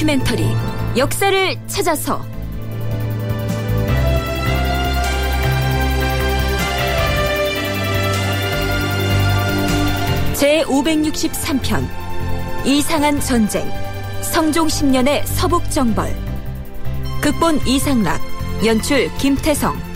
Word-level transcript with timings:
다큐멘터리 0.00 0.46
역사를 0.96 1.56
찾아서. 1.66 2.24
제 10.32 10.64
563편 10.64 11.86
이상한 12.64 13.20
전쟁 13.20 13.70
성종 14.22 14.68
10년의 14.68 15.26
서북정벌. 15.26 16.16
극본 17.20 17.60
이상락 17.66 18.22
연출 18.64 19.14
김태성 19.18 19.89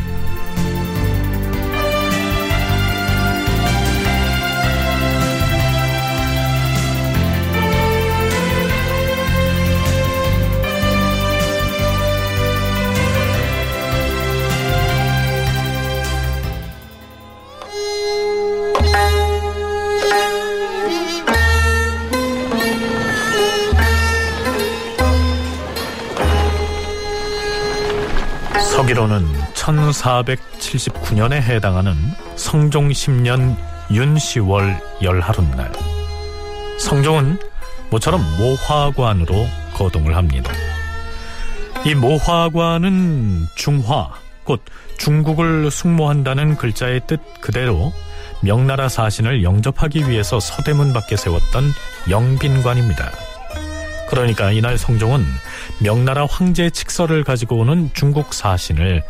1479년에 29.65 31.35
해당하는 31.35 31.95
성종 32.37 32.91
10년 32.91 33.57
윤시월 33.91 34.79
열하룻날 35.03 35.73
성종은 36.79 37.39
모처럼 37.91 38.21
모화관으로 38.39 39.47
거동을 39.75 40.17
합니다. 40.17 40.53
이 41.85 41.95
모화관은 41.95 43.47
중화, 43.57 44.11
곧 44.45 44.63
중국을 44.99 45.71
숙모한다는 45.71 46.57
글자의 46.57 47.03
뜻 47.07 47.21
그대로 47.41 47.93
명나라 48.43 48.89
사신을 48.89 49.43
영접하기 49.43 50.09
위해서 50.09 50.41
서대문 50.41 50.93
밖에 50.93 51.17
세웠던 51.17 51.65
영빈관입니다. 52.11 53.11
그러니까 54.11 54.53
이날 54.53 54.77
성종은 54.77 55.25
명나라 55.81 56.27
황제 56.27 56.71
칙서를 56.71 57.25
가지고 57.25 57.59
오는 57.59 57.91
중국 57.95 58.35
사신을 58.35 59.03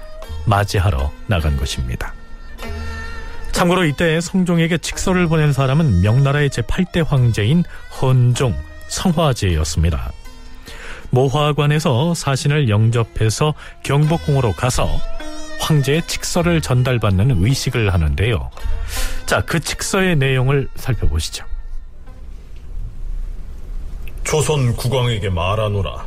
맞이하러 0.47 1.13
나간 1.27 1.57
것입니다. 1.57 2.13
참고로 3.53 3.85
이때 3.85 4.21
성종에게 4.21 4.79
칙서를 4.79 5.29
보낸 5.29 5.53
사람은 5.53 6.01
명나라의 6.01 6.51
제8대 6.51 7.07
황제인 7.07 7.63
헌종 8.01 8.55
성화제였습니다. 8.89 10.13
모화관에서 11.11 12.15
사신을 12.15 12.69
영접해서 12.69 13.55
경복궁으로 13.85 14.53
가서 14.53 14.89
황제의 15.61 16.03
칙서를 16.07 16.61
전달받는 16.61 17.45
의식을 17.45 17.93
하는데요. 17.95 18.51
자, 19.25 19.41
그 19.43 19.61
칙서의 19.61 20.17
내용을 20.17 20.69
살펴보시죠. 20.75 21.45
조선 24.25 24.75
국왕에게 24.75 25.31
말하노라. 25.31 26.07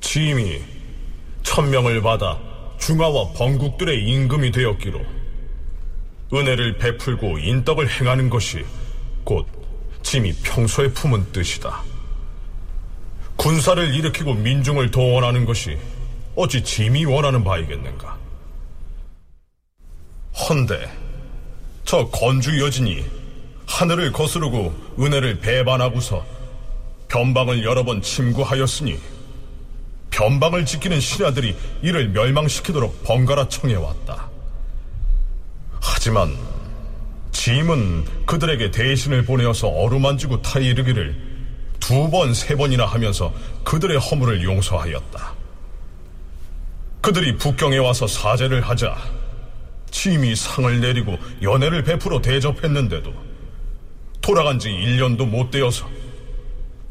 짐이 0.00 0.60
천명을 1.44 2.02
받아 2.02 2.36
중화와 2.78 3.32
번국들의 3.32 4.04
임금이 4.04 4.52
되었기로 4.52 5.00
은혜를 6.32 6.78
베풀고 6.78 7.38
인덕을 7.38 7.88
행하는 7.88 8.30
것이 8.30 8.64
곧 9.24 9.46
짐이 10.02 10.34
평소에 10.42 10.88
품은 10.88 11.32
뜻이다. 11.32 11.82
군사를 13.36 13.94
일으키고 13.94 14.34
민중을 14.34 14.90
동원하는 14.90 15.44
것이 15.44 15.78
어찌 16.34 16.62
짐이 16.62 17.04
원하는 17.04 17.44
바이겠는가? 17.44 18.16
헌데 20.48 20.90
저 21.84 22.08
건주 22.08 22.60
여진이 22.60 23.04
하늘을 23.66 24.12
거스르고 24.12 24.74
은혜를 24.98 25.40
배반하고서 25.40 26.24
변방을 27.08 27.64
여러 27.64 27.84
번 27.84 28.02
침구하였으니 28.02 28.98
변방을 30.16 30.64
지키는 30.64 30.98
신하들이 30.98 31.54
이를 31.82 32.08
멸망시키도록 32.08 33.04
번갈아 33.04 33.48
청해왔다. 33.50 34.30
하지만 35.78 36.34
짐은 37.32 38.24
그들에게 38.24 38.70
대신을 38.70 39.26
보내어서 39.26 39.68
어루만지고 39.68 40.40
타이르기를 40.40 41.26
두 41.80 42.10
번, 42.10 42.32
세 42.32 42.56
번이나 42.56 42.86
하면서 42.86 43.32
그들의 43.62 43.98
허물을 43.98 44.42
용서하였다. 44.42 45.34
그들이 47.02 47.36
북경에 47.36 47.76
와서 47.76 48.06
사죄를 48.06 48.62
하자 48.62 48.96
짐이 49.90 50.34
상을 50.34 50.80
내리고 50.80 51.18
연애를 51.42 51.84
베풀어 51.84 52.22
대접했는데도 52.22 53.12
돌아간 54.22 54.58
지 54.58 54.70
1년도 54.70 55.28
못 55.28 55.50
되어서 55.50 55.86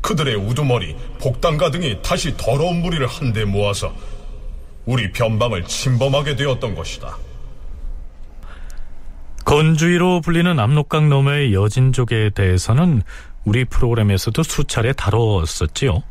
그들의 0.05 0.35
우두머리, 0.35 0.95
복당가 1.19 1.71
등이 1.71 2.03
다시 2.03 2.37
더러운 2.37 2.83
무리를 2.83 3.07
한데 3.07 3.43
모아서 3.43 3.91
우리 4.85 5.11
변방을 5.11 5.63
침범하게 5.63 6.35
되었던 6.35 6.75
것이다. 6.75 7.17
건주의로 9.45 10.21
불리는 10.21 10.59
압록강 10.59 11.09
너머의 11.09 11.55
여진족에 11.55 12.29
대해서는 12.35 13.01
우리 13.45 13.65
프로그램에서도 13.65 14.43
수차례 14.43 14.93
다뤘었지요. 14.93 16.03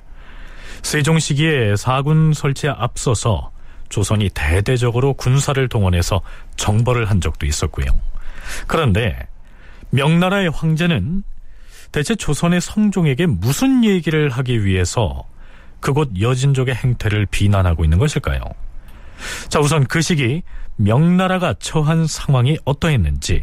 세종 0.82 1.20
시기에 1.20 1.76
사군 1.76 2.32
설치에 2.32 2.70
앞서서 2.70 3.52
조선이 3.90 4.28
대대적으로 4.34 5.14
군사를 5.14 5.68
동원해서 5.68 6.20
정벌을 6.56 7.08
한 7.08 7.20
적도 7.20 7.46
있었고요. 7.46 7.86
그런데 8.66 9.28
명나라의 9.90 10.50
황제는 10.50 11.22
대체 11.94 12.16
조선의 12.16 12.60
성종에게 12.60 13.26
무슨 13.26 13.84
얘기를 13.84 14.28
하기 14.28 14.64
위해서 14.64 15.22
그곳 15.78 16.10
여진족의 16.20 16.74
행태를 16.74 17.26
비난하고 17.26 17.84
있는 17.84 18.00
것일까요? 18.00 18.40
자, 19.48 19.60
우선 19.60 19.84
그 19.84 20.02
시기 20.02 20.42
명나라가 20.74 21.54
처한 21.60 22.08
상황이 22.08 22.58
어떠했는지 22.64 23.42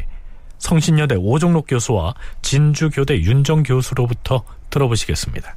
성신여대 0.58 1.16
오종록 1.18 1.68
교수와 1.70 2.14
진주교대 2.42 3.22
윤정 3.22 3.64
교수로부터 3.64 4.44
들어보시겠습니다. 4.70 5.56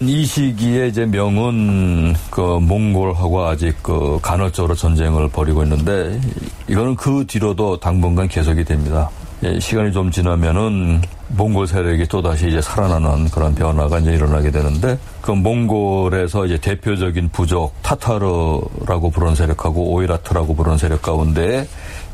이 0.00 0.26
시기에 0.26 0.88
이제 0.88 1.06
명은 1.06 2.16
그 2.30 2.40
몽골하고 2.42 3.46
아직 3.46 3.82
그 3.82 4.18
간헐적으로 4.20 4.74
전쟁을 4.74 5.30
벌이고 5.30 5.62
있는데 5.62 6.20
이거는 6.68 6.96
그 6.96 7.24
뒤로도 7.26 7.80
당분간 7.80 8.28
계속이 8.28 8.64
됩니다. 8.64 9.08
예, 9.42 9.58
시간이 9.58 9.90
좀 9.92 10.10
지나면은 10.10 11.00
몽골 11.28 11.66
세력이 11.66 12.06
또 12.08 12.20
다시 12.20 12.48
이제 12.48 12.60
살아나는 12.60 13.30
그런 13.30 13.54
변화가 13.54 14.00
이제 14.00 14.12
일어나게 14.12 14.50
되는데 14.50 14.98
그 15.22 15.30
몽골에서 15.30 16.44
이제 16.44 16.58
대표적인 16.58 17.30
부족 17.30 17.72
타타르라고 17.82 19.10
부르는 19.10 19.34
세력하고 19.34 19.94
오이라트라고 19.94 20.54
부르는 20.54 20.76
세력 20.76 21.00
가운데 21.00 21.66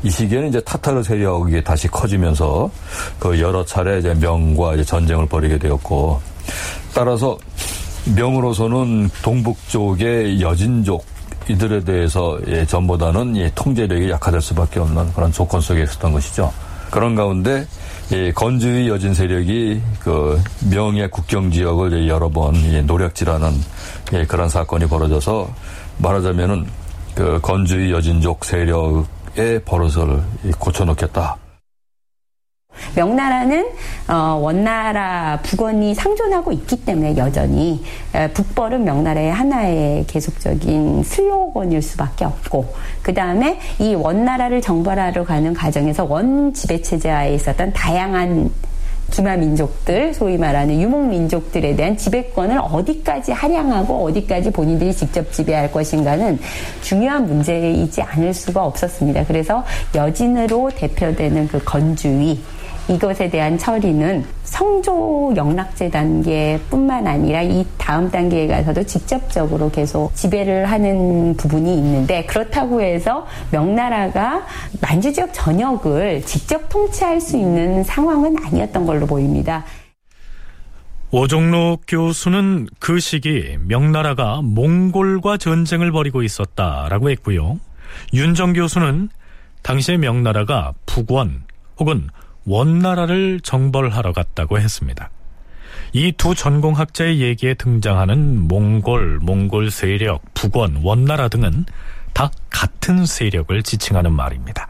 이 0.03 0.09
시기에는 0.09 0.49
이제 0.49 0.61
타타르 0.61 1.03
세력이 1.03 1.65
다시 1.65 1.89
커지면서 1.89 2.71
그 3.19 3.41
여러 3.41 3.65
차례 3.65 3.99
이제 3.99 4.13
명과 4.13 4.75
이제 4.75 4.85
전쟁을 4.85 5.25
벌이게 5.25 5.57
되었고 5.57 6.21
따라서 6.93 7.37
명으로서는 8.15 9.09
동북 9.21 9.57
쪽의 9.67 10.39
여진족 10.39 11.03
이들에 11.49 11.83
대해서 11.83 12.39
예, 12.47 12.65
전보다는 12.65 13.35
예, 13.35 13.51
통제력이 13.53 14.09
약화될 14.11 14.39
수밖에 14.39 14.79
없는 14.79 15.11
그런 15.13 15.31
조건 15.31 15.59
속에 15.59 15.83
있었던 15.83 16.13
것이죠. 16.13 16.53
그런 16.91 17.15
가운데 17.15 17.65
이 18.11 18.31
건주의 18.33 18.87
여진 18.87 19.13
세력이 19.13 19.81
그 19.99 20.41
명예 20.71 21.07
국경 21.07 21.51
지역을 21.51 22.07
여러 22.07 22.29
번 22.29 22.53
노력질하는 22.85 23.51
예, 24.13 24.25
그런 24.25 24.47
사건이 24.47 24.87
벌어져서 24.87 25.49
말하자면은 25.97 26.65
그 27.15 27.39
건주의 27.41 27.91
여진족 27.91 28.45
세력의 28.45 29.63
버릇을 29.65 30.21
고쳐놓겠다. 30.59 31.37
명나라는 32.95 33.67
어, 34.07 34.39
원나라 34.41 35.39
북원이 35.43 35.95
상존하고 35.95 36.51
있기 36.51 36.85
때문에 36.85 37.17
여전히 37.17 37.83
에, 38.13 38.29
북벌은 38.29 38.83
명나라의 38.83 39.31
하나의 39.31 40.05
계속적인 40.07 41.03
수요원일 41.03 41.81
수밖에 41.81 42.25
없고 42.25 42.73
그 43.01 43.13
다음에 43.13 43.59
이 43.79 43.95
원나라를 43.95 44.61
정벌하러 44.61 45.23
가는 45.23 45.53
과정에서 45.53 46.05
원 46.05 46.53
지배 46.53 46.81
체제하에 46.81 47.33
있었던 47.35 47.73
다양한 47.73 48.49
기마 49.11 49.37
민족들, 49.37 50.13
소위 50.13 50.37
말하는 50.37 50.81
유목 50.81 51.07
민족들에 51.07 51.75
대한 51.75 51.95
지배권을 51.95 52.59
어디까지 52.59 53.31
할양하고 53.31 54.05
어디까지 54.05 54.51
본인들이 54.51 54.93
직접 54.93 55.31
지배할 55.31 55.71
것인가는 55.71 56.37
중요한 56.81 57.25
문제이지 57.25 58.01
않을 58.01 58.33
수가 58.33 58.65
없었습니다. 58.65 59.25
그래서 59.25 59.63
여진으로 59.95 60.71
대표되는 60.75 61.47
그 61.47 61.63
건주위 61.63 62.39
이것에 62.89 63.29
대한 63.29 63.57
처리는 63.57 64.25
성조 64.43 65.33
영락제 65.35 65.89
단계뿐만 65.89 67.05
아니라 67.05 67.41
이 67.41 67.65
다음 67.77 68.09
단계에 68.09 68.47
가서도 68.47 68.83
직접적으로 68.83 69.69
계속 69.69 70.15
지배를 70.15 70.65
하는 70.71 71.35
부분이 71.35 71.77
있는데 71.77 72.25
그렇다고 72.25 72.81
해서 72.81 73.27
명나라가 73.51 74.45
만주 74.81 75.11
지역 75.11 75.33
전역을 75.33 76.21
직접 76.23 76.69
통치할 76.69 77.19
수 77.19 77.37
있는 77.37 77.83
상황은 77.83 78.37
아니었던 78.45 78.85
걸로 78.85 79.05
보입니다. 79.05 79.65
오종록 81.11 81.83
교수는 81.87 82.67
그 82.79 82.99
시기 82.99 83.57
명나라가 83.65 84.41
몽골과 84.41 85.37
전쟁을 85.37 85.91
벌이고 85.91 86.21
있었다라고 86.21 87.09
했고요. 87.11 87.59
윤정 88.13 88.53
교수는 88.53 89.09
당시의 89.61 89.97
명나라가 89.97 90.73
북원 90.85 91.43
혹은 91.79 92.09
원나라를 92.47 93.41
정벌하러 93.41 94.13
갔다고 94.13 94.57
했습니다. 94.59 95.11
이 95.93 96.11
두 96.13 96.33
전공학자의 96.35 97.21
얘기에 97.21 97.53
등장하는 97.55 98.47
몽골, 98.47 99.19
몽골 99.21 99.71
세력, 99.71 100.21
북원, 100.33 100.81
원나라 100.83 101.27
등은 101.27 101.65
다 102.13 102.31
같은 102.49 103.05
세력을 103.05 103.61
지칭하는 103.63 104.11
말입니다. 104.11 104.69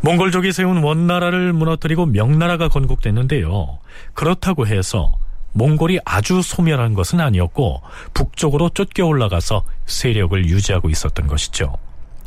몽골족이 0.00 0.52
세운 0.52 0.82
원나라를 0.82 1.52
무너뜨리고 1.52 2.06
명나라가 2.06 2.68
건국됐는데요. 2.68 3.78
그렇다고 4.14 4.66
해서 4.66 5.12
몽골이 5.52 6.00
아주 6.04 6.42
소멸한 6.42 6.94
것은 6.94 7.20
아니었고 7.20 7.82
북쪽으로 8.14 8.70
쫓겨 8.70 9.06
올라가서 9.06 9.62
세력을 9.86 10.44
유지하고 10.46 10.90
있었던 10.90 11.26
것이죠. 11.26 11.76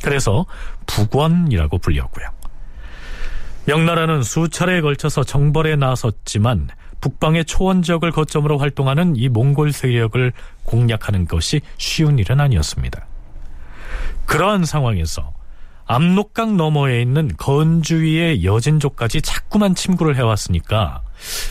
그래서 0.01 0.46
북원이라고 0.86 1.80
불렸고요. 1.80 2.35
명나라는 3.66 4.22
수차례에 4.24 4.82
걸쳐서 4.82 5.24
정벌에 5.24 5.76
나섰지만 5.76 6.70
북방의 7.02 7.46
초원 7.46 7.82
지역을 7.82 8.12
거점으로 8.12 8.58
활동하는 8.58 9.16
이 9.16 9.30
몽골 9.30 9.72
세력을 9.72 10.32
공략하는 10.64 11.28
것이 11.28 11.62
쉬운 11.78 12.20
일은 12.20 12.40
아니었습니다. 12.40 13.06
그러한 14.26 14.66
상황에서 14.66 15.34
압록강 15.88 16.58
너머에 16.58 17.02
있는 17.02 17.30
건주위의 17.38 18.44
여진족까지 18.44 19.22
자꾸만 19.22 19.76
침구를 19.76 20.16
해왔으니까 20.16 21.02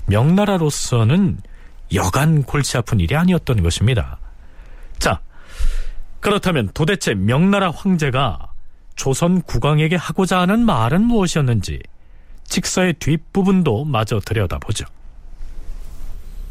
명나라로서는 0.06 1.38
여간 1.94 2.42
골치 2.42 2.76
아픈 2.76 2.98
일이 2.98 3.14
아니었던 3.14 3.62
것입니다. 3.62 4.18
자, 4.98 5.20
그렇다면 6.18 6.70
도대체 6.74 7.14
명나라 7.14 7.70
황제가 7.70 8.48
조선 8.96 9.42
국왕에게 9.42 9.96
하고자 9.96 10.40
하는 10.40 10.64
말은 10.64 11.02
무엇이었는지 11.02 11.80
직서의 12.48 12.94
뒷부분도 12.94 13.84
마저 13.84 14.20
들여다보죠. 14.20 14.84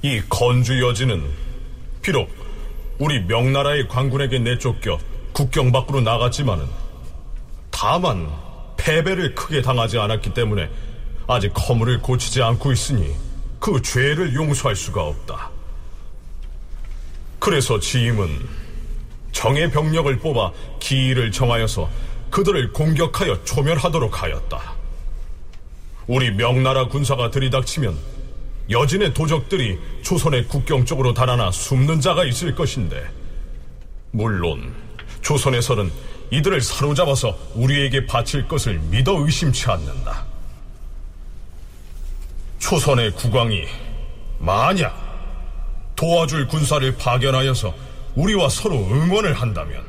이 0.01 0.21
건주 0.29 0.81
여진은 0.81 1.23
비록 2.01 2.29
우리 2.99 3.21
명나라의 3.21 3.87
관군에게 3.87 4.39
내쫓겨 4.39 4.99
국경 5.31 5.71
밖으로 5.71 6.01
나갔지만은 6.01 6.65
다만 7.71 8.29
패배를 8.77 9.33
크게 9.33 9.61
당하지 9.61 9.97
않았기 9.97 10.33
때문에 10.33 10.69
아직 11.27 11.53
허물을 11.57 12.01
고치지 12.01 12.41
않고 12.41 12.71
있으니 12.71 13.15
그 13.59 13.81
죄를 13.81 14.35
용서할 14.35 14.75
수가 14.75 15.03
없다. 15.03 15.49
그래서 17.39 17.79
지임은 17.79 18.47
정의 19.31 19.71
병력을 19.71 20.17
뽑아 20.19 20.51
기일을 20.79 21.31
정하여서 21.31 21.89
그들을 22.29 22.73
공격하여 22.73 23.43
초멸하도록 23.43 24.21
하였다. 24.21 24.73
우리 26.07 26.31
명나라 26.31 26.87
군사가 26.87 27.29
들이닥치면 27.31 27.97
여진의 28.69 29.13
도적들이 29.13 29.79
조선의 30.03 30.47
국경 30.47 30.85
쪽으로 30.85 31.13
달아나 31.13 31.51
숨는 31.51 32.01
자가 32.01 32.23
있을 32.25 32.55
것인데 32.55 33.03
물론 34.11 34.73
조선에서는 35.21 35.91
이들을 36.31 36.61
사로잡아서 36.61 37.37
우리에게 37.53 38.05
바칠 38.05 38.47
것을 38.47 38.79
믿어 38.89 39.19
의심치 39.19 39.69
않는다. 39.69 40.25
초선의 42.59 43.11
국왕이 43.11 43.65
만약 44.39 44.97
도와줄 45.95 46.47
군사를 46.47 46.95
파견하여서 46.97 47.73
우리와 48.15 48.49
서로 48.49 48.75
응원을 48.75 49.33
한다면 49.33 49.83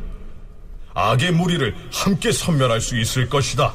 악의 0.92 1.32
무리를 1.32 1.74
함께 1.92 2.30
섬멸할 2.30 2.80
수 2.80 2.98
있을 2.98 3.28
것이다. 3.28 3.74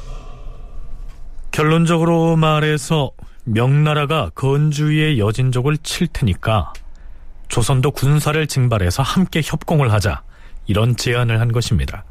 결론적으로 1.52 2.36
말해서 2.36 3.10
명나라가 3.44 4.30
건주의 4.34 5.18
여진족을 5.18 5.78
칠 5.78 6.06
테니까 6.06 6.72
조선도 7.48 7.90
군사를 7.90 8.46
징발해서 8.46 9.02
함께 9.02 9.40
협공을 9.44 9.92
하자 9.92 10.22
이런 10.66 10.96
제안을 10.96 11.40
한 11.40 11.50
것입니다. 11.50 12.04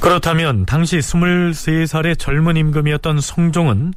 그렇다면 0.00 0.66
당시 0.66 0.98
23살의 0.98 2.16
젊은 2.16 2.56
임금이었던 2.56 3.20
성종은 3.20 3.92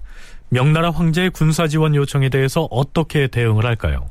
명나라 0.50 0.92
황제의 0.92 1.30
군사 1.30 1.68
지원 1.68 1.96
요청에 1.96 2.30
대해서 2.30 2.68
어떻게 2.72 3.28
대응을 3.28 3.66
할까요? 3.66 4.10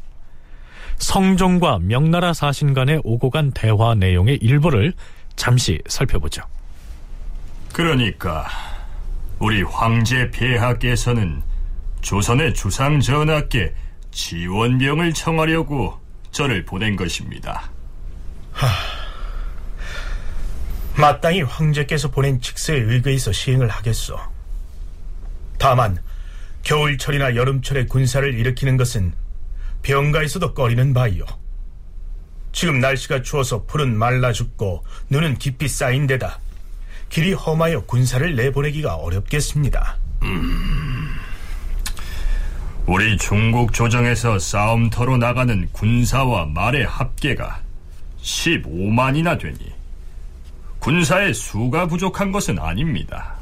성종과 0.99 1.79
명나라 1.81 2.33
사신 2.33 2.75
간의 2.75 3.01
오고 3.05 3.31
간 3.31 3.51
대화 3.53 3.95
내용의 3.95 4.37
일부를 4.37 4.93
잠시 5.37 5.81
살펴보죠. 5.87 6.43
그러니까 7.73 8.47
우리 9.39 9.63
황제 9.63 10.31
폐하께서는 10.31 11.43
조선의 12.01 12.55
주상 12.55 13.01
전하께 13.01 13.75
지원병을 14.11 15.13
청하려고 15.13 15.99
저를 16.31 16.65
보낸 16.65 16.97
것입니다. 16.97 17.71
마땅히 20.97 21.43
황제께서 21.43 22.11
보낸 22.11 22.41
직서에 22.41 22.79
의거해서 22.79 23.31
시행을 23.31 23.69
하겠소. 23.69 24.19
다만 25.59 25.99
겨울철이나 26.69 27.35
여름철에 27.35 27.87
군사를 27.87 28.39
일으키는 28.39 28.77
것은 28.77 29.15
병가에서도 29.81 30.53
꺼리는 30.53 30.93
바이요. 30.93 31.25
지금 32.53 32.79
날씨가 32.79 33.23
추워서 33.23 33.65
풀은 33.65 33.97
말라 33.97 34.33
죽고 34.33 34.85
눈은 35.09 35.39
깊이 35.39 35.67
쌓인 35.67 36.07
데다 36.07 36.39
길이 37.09 37.33
험하여 37.33 37.85
군사를 37.85 38.37
내보내기가 38.37 38.97
어렵겠습니다. 38.97 39.97
우리 42.85 43.17
중국 43.17 43.73
조정에서 43.73 44.39
싸움터로 44.39 45.17
나가는 45.17 45.67
군사와 45.73 46.45
말의 46.45 46.85
합계가 46.85 47.63
15만이나 48.21 49.41
되니 49.41 49.73
군사의 50.81 51.33
수가 51.33 51.87
부족한 51.87 52.31
것은 52.31 52.59
아닙니다. 52.59 53.37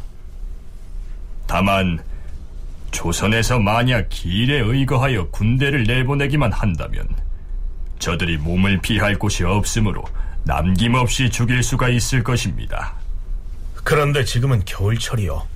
다만 1.49 1.99
조선에서 2.97 3.59
만약 3.59 4.09
길에 4.09 4.59
의거하여 4.59 5.29
군대를 5.29 5.85
내보내기만 5.85 6.51
한다면 6.51 7.07
저들이 7.99 8.39
몸을 8.39 8.81
피할 8.81 9.19
곳이 9.19 9.45
없으므로 9.45 10.03
남김없이 10.45 11.29
죽일 11.29 11.63
수가 11.63 11.91
있을 11.91 12.25
것입니다. 12.25 12.95
그런데 13.85 14.25
지금은 14.25 14.65
겨울철이요. 14.65 15.47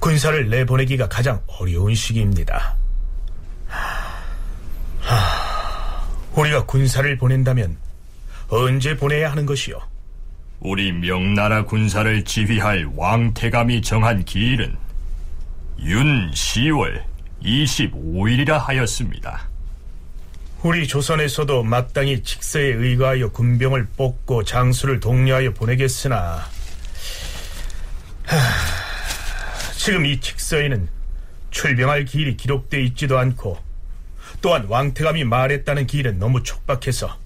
군사를 0.00 0.50
내보내기가 0.50 1.08
가장 1.08 1.40
어려운 1.46 1.94
시기입니다. 1.94 2.74
하, 3.68 5.14
우리가 6.34 6.66
군사를 6.66 7.16
보낸다면 7.16 7.76
언제 8.48 8.96
보내야 8.96 9.30
하는 9.30 9.46
것이요? 9.46 9.80
우리 10.58 10.90
명나라 10.90 11.64
군사를 11.64 12.24
지휘할 12.24 12.90
왕태감이 12.96 13.82
정한 13.82 14.24
기일은 14.24 14.76
윤 15.80 16.30
10월 16.30 17.02
25일이라 17.42 18.58
하였습니다. 18.58 19.48
우리 20.62 20.88
조선에서도 20.88 21.62
마땅히 21.62 22.22
직서에 22.22 22.64
의거하여 22.64 23.30
군병을 23.30 23.88
뽑고 23.96 24.44
장수를 24.44 25.00
독려하여 25.00 25.52
보내겠으나 25.52 26.48
하, 28.24 28.36
지금 29.76 30.06
이 30.06 30.20
직서에는 30.20 30.88
출병할 31.50 32.04
기일이 32.06 32.36
기록되어 32.36 32.80
있지도 32.80 33.18
않고 33.18 33.58
또한 34.40 34.66
왕태감이 34.68 35.24
말했다는 35.24 35.86
기일은 35.86 36.18
너무 36.18 36.42
촉박해서 36.42 37.16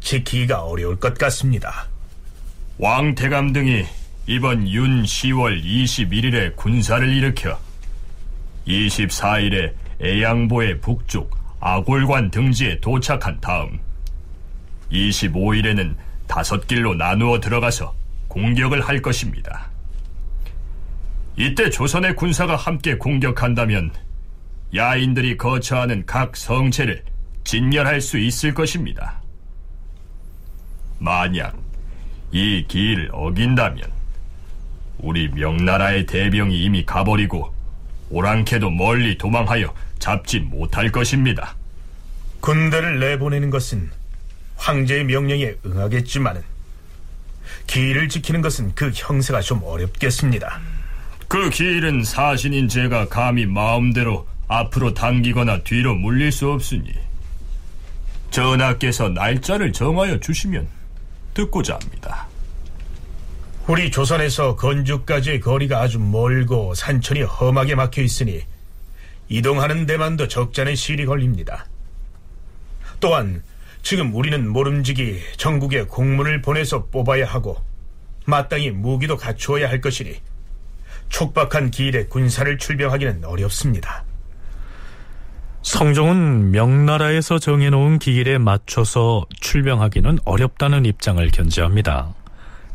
지키기가 0.00 0.62
어려울 0.64 0.98
것 0.98 1.18
같습니다. 1.18 1.88
왕태감 2.78 3.52
등이 3.52 3.84
이번 4.30 4.68
윤 4.68 5.02
10월 5.02 5.60
21일에 5.60 6.54
군사를 6.54 7.12
일으켜 7.12 7.58
24일에 8.64 9.72
애양보의 10.00 10.80
북쪽 10.80 11.36
아골관 11.58 12.30
등지에 12.30 12.78
도착한 12.78 13.40
다음 13.40 13.80
25일에는 14.92 15.96
다섯 16.28 16.68
길로 16.68 16.94
나누어 16.94 17.40
들어가서 17.40 17.92
공격을 18.28 18.82
할 18.82 19.02
것입니다. 19.02 19.68
이때 21.36 21.68
조선의 21.68 22.14
군사가 22.14 22.54
함께 22.54 22.96
공격한다면 22.98 23.90
야인들이 24.72 25.38
거처하는 25.38 26.06
각 26.06 26.36
성체를 26.36 27.02
진멸할 27.42 28.00
수 28.00 28.16
있을 28.16 28.54
것입니다. 28.54 29.20
만약 31.00 31.58
이 32.30 32.64
길을 32.68 33.10
어긴다면 33.12 33.99
우리 35.02 35.28
명나라의 35.28 36.06
대병이 36.06 36.62
이미 36.62 36.84
가버리고 36.84 37.52
오랑캐도 38.10 38.70
멀리 38.70 39.16
도망하여 39.16 39.72
잡지 39.98 40.40
못할 40.40 40.90
것입니다. 40.90 41.56
군대를 42.40 42.98
내보내는 43.00 43.50
것은 43.50 43.90
황제의 44.56 45.04
명령에 45.04 45.54
응하겠지만은 45.64 46.42
길을 47.66 48.08
지키는 48.08 48.42
것은 48.42 48.74
그 48.74 48.90
형세가 48.94 49.40
좀 49.40 49.62
어렵겠습니다. 49.62 50.60
그 51.28 51.50
길은 51.50 52.02
사신인 52.04 52.68
제가 52.68 53.08
감히 53.08 53.46
마음대로 53.46 54.26
앞으로 54.48 54.94
당기거나 54.94 55.62
뒤로 55.62 55.94
물릴 55.94 56.32
수 56.32 56.50
없으니 56.50 56.92
전하께서 58.30 59.10
날짜를 59.10 59.72
정하여 59.72 60.18
주시면 60.18 60.66
듣고자 61.34 61.74
합니다. 61.74 62.29
우리 63.66 63.90
조선에서 63.90 64.56
건주까지의 64.56 65.40
거리가 65.40 65.80
아주 65.80 65.98
멀고 66.00 66.74
산천이 66.74 67.22
험하게 67.22 67.74
막혀 67.76 68.02
있으니 68.02 68.42
이동하는 69.28 69.86
데만도 69.86 70.28
적잖은 70.28 70.74
시일이 70.74 71.06
걸립니다. 71.06 71.66
또한 72.98 73.42
지금 73.82 74.14
우리는 74.14 74.48
모름지기 74.48 75.20
전국에 75.36 75.84
공문을 75.84 76.42
보내서 76.42 76.86
뽑아야 76.86 77.26
하고 77.26 77.56
마땅히 78.26 78.70
무기도 78.70 79.16
갖추어야 79.16 79.68
할 79.68 79.80
것이니 79.80 80.20
촉박한 81.08 81.70
기일에 81.70 82.06
군사를 82.06 82.58
출병하기는 82.58 83.24
어렵습니다. 83.24 84.04
성종은 85.62 86.52
명나라에서 86.52 87.38
정해놓은 87.38 87.98
기일에 87.98 88.38
맞춰서 88.38 89.24
출병하기는 89.40 90.20
어렵다는 90.24 90.86
입장을 90.86 91.26
견지합니다. 91.30 92.14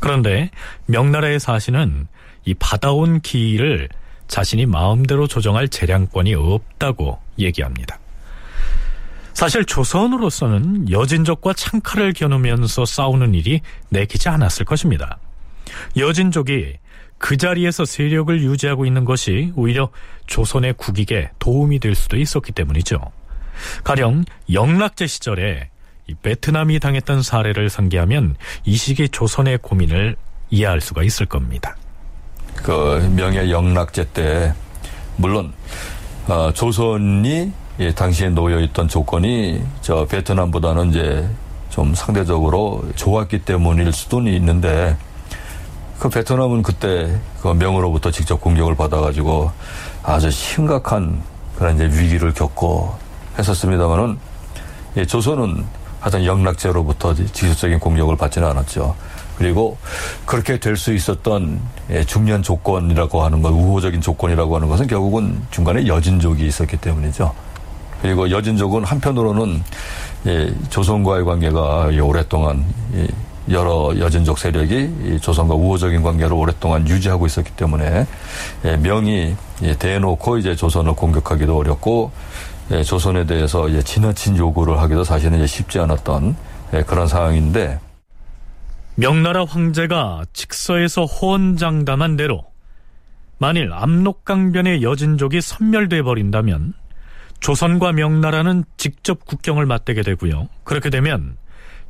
그런데 0.06 0.52
명나라의 0.86 1.40
사신은 1.40 2.08
이 2.44 2.54
받아온 2.54 3.22
기일을 3.22 3.90
자신이 4.28 4.68
마음대로 4.68 5.26
조정할 5.26 5.68
재량권이 5.68 6.36
없다고 6.36 7.18
얘기합니다. 7.40 7.98
사실 9.34 9.66
조선으로서는 9.66 10.92
여진족과 10.92 11.54
창칼을 11.54 12.14
겨누면서 12.14 12.86
싸우는 12.86 13.34
일이 13.34 13.62
내키지 13.90 14.30
않았을 14.30 14.64
것입니다. 14.66 15.18
여진족이 15.98 16.78
그 17.18 17.38
자리에서 17.38 17.84
세력을 17.84 18.44
유지하고 18.44 18.86
있는 18.86 19.06
것이 19.06 19.54
오히려 19.56 19.90
조선의 20.28 20.74
국익에 20.74 21.32
도움이 21.40 21.80
될 21.80 21.96
수도 21.96 22.16
있었기 22.16 22.52
때문이죠. 22.52 23.00
가령 23.84 24.26
영락제 24.52 25.08
시절에 25.08 25.72
베트남이 26.22 26.80
당했던 26.80 27.22
사례를 27.24 27.70
상기하면 27.70 28.36
이 28.64 28.76
시기 28.76 29.10
조선의 29.10 29.60
고민을 29.60 30.16
이해할 30.50 30.82
수가 30.82 31.04
있을 31.04 31.26
겁니다. 31.26 31.76
그 32.56 33.12
명예 33.16 33.50
영락제 33.50 34.10
때 34.14 34.54
물론 35.18 35.54
어, 36.28 36.52
조선이 36.54 37.52
예, 37.80 37.94
당시에 37.94 38.30
놓여 38.30 38.60
있던 38.62 38.88
조건이 38.88 39.62
저 39.82 40.06
베트남보다는 40.06 40.90
이제 40.90 41.30
좀 41.70 41.94
상대적으로 41.94 42.86
좋았기 42.96 43.40
때문일 43.40 43.92
수도 43.92 44.22
있는데 44.22 44.96
그 46.00 46.10
베트남은 46.10 46.64
그때 46.64 47.20
그 47.42 47.50
명으로부터 47.50 48.12
직접 48.12 48.40
공격을 48.40 48.76
받아가지고 48.76 49.52
아주 50.04 50.32
심각한 50.32 51.22
그런 51.58 51.76
이제 51.76 51.86
위기를 51.86 52.34
겪고 52.34 52.96
했었습니다만은 53.38 54.18
예, 54.98 55.06
조선은 55.06 55.66
하여튼 56.06 56.24
영락제로부터 56.24 57.16
지속적인 57.16 57.80
공격을 57.80 58.16
받지는 58.16 58.48
않았죠. 58.50 58.96
그리고 59.40 59.76
그렇게 60.28 60.60
될 60.60 60.78
수 60.78 60.94
있었던 60.94 61.60
예, 61.90 62.04
중년 62.04 62.44
조건이라고 62.44 63.24
하는 63.24 63.42
것, 63.42 63.50
우호적인 63.50 64.02
조건이라고 64.02 64.56
하는 64.56 64.68
것은 64.68 64.86
결국은 64.86 65.42
중간에 65.50 65.88
여진족이 65.88 66.46
있었기 66.46 66.78
때문이죠. 66.78 67.34
그리고 68.04 68.30
여진족은 68.30 68.84
한편으로는 68.84 69.64
예, 70.28 70.54
조선과의 70.70 71.26
관계가 71.26 71.90
오랫동안 72.04 72.64
여러 73.50 73.92
여진족 73.98 74.38
세력이 74.38 75.20
조선과 75.22 75.56
우호적인 75.56 76.04
관계를 76.04 76.34
오랫동안 76.34 76.88
유지하고 76.88 77.26
있었기 77.26 77.50
때문에 77.54 78.06
예, 78.66 78.78
명이 78.78 79.36
예, 79.64 79.76
대놓고 79.76 80.38
이제 80.38 80.56
조선을 80.56 80.94
공격하기도 80.94 81.58
어렵고 81.58 82.12
예, 82.72 82.82
조선에 82.84 83.26
대해서 83.26 83.70
지나친 83.82 84.38
요구를 84.38 84.80
하기도 84.80 85.04
사실은 85.04 85.46
쉽지 85.46 85.80
않았던 85.80 86.36
그런 86.88 87.08
상황인데 87.08 87.80
명나라 88.96 89.46
황제가 89.46 90.24
직서에서 90.34 91.06
호언장담한 91.06 92.18
대로 92.18 92.46
만일 93.38 93.72
압록강변의 93.74 94.82
여진족이 94.82 95.42
섬멸돼 95.42 96.02
버린다면 96.02 96.74
조선과 97.42 97.92
명나라는 97.92 98.64
직접 98.78 99.26
국경을 99.26 99.66
맞대게 99.66 100.02
되고요. 100.02 100.48
그렇게 100.64 100.90
되면 100.90 101.38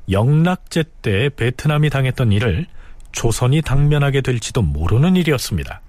영락제 0.10 0.84
때 1.01 1.29
베트남이 1.29 1.89
당했던 1.89 2.32
일을 2.32 2.65
조선이 3.12 3.62
당면하게 3.62 4.22
될지도 4.22 4.62
모르는 4.62 5.15
일이었습니다. 5.15 5.82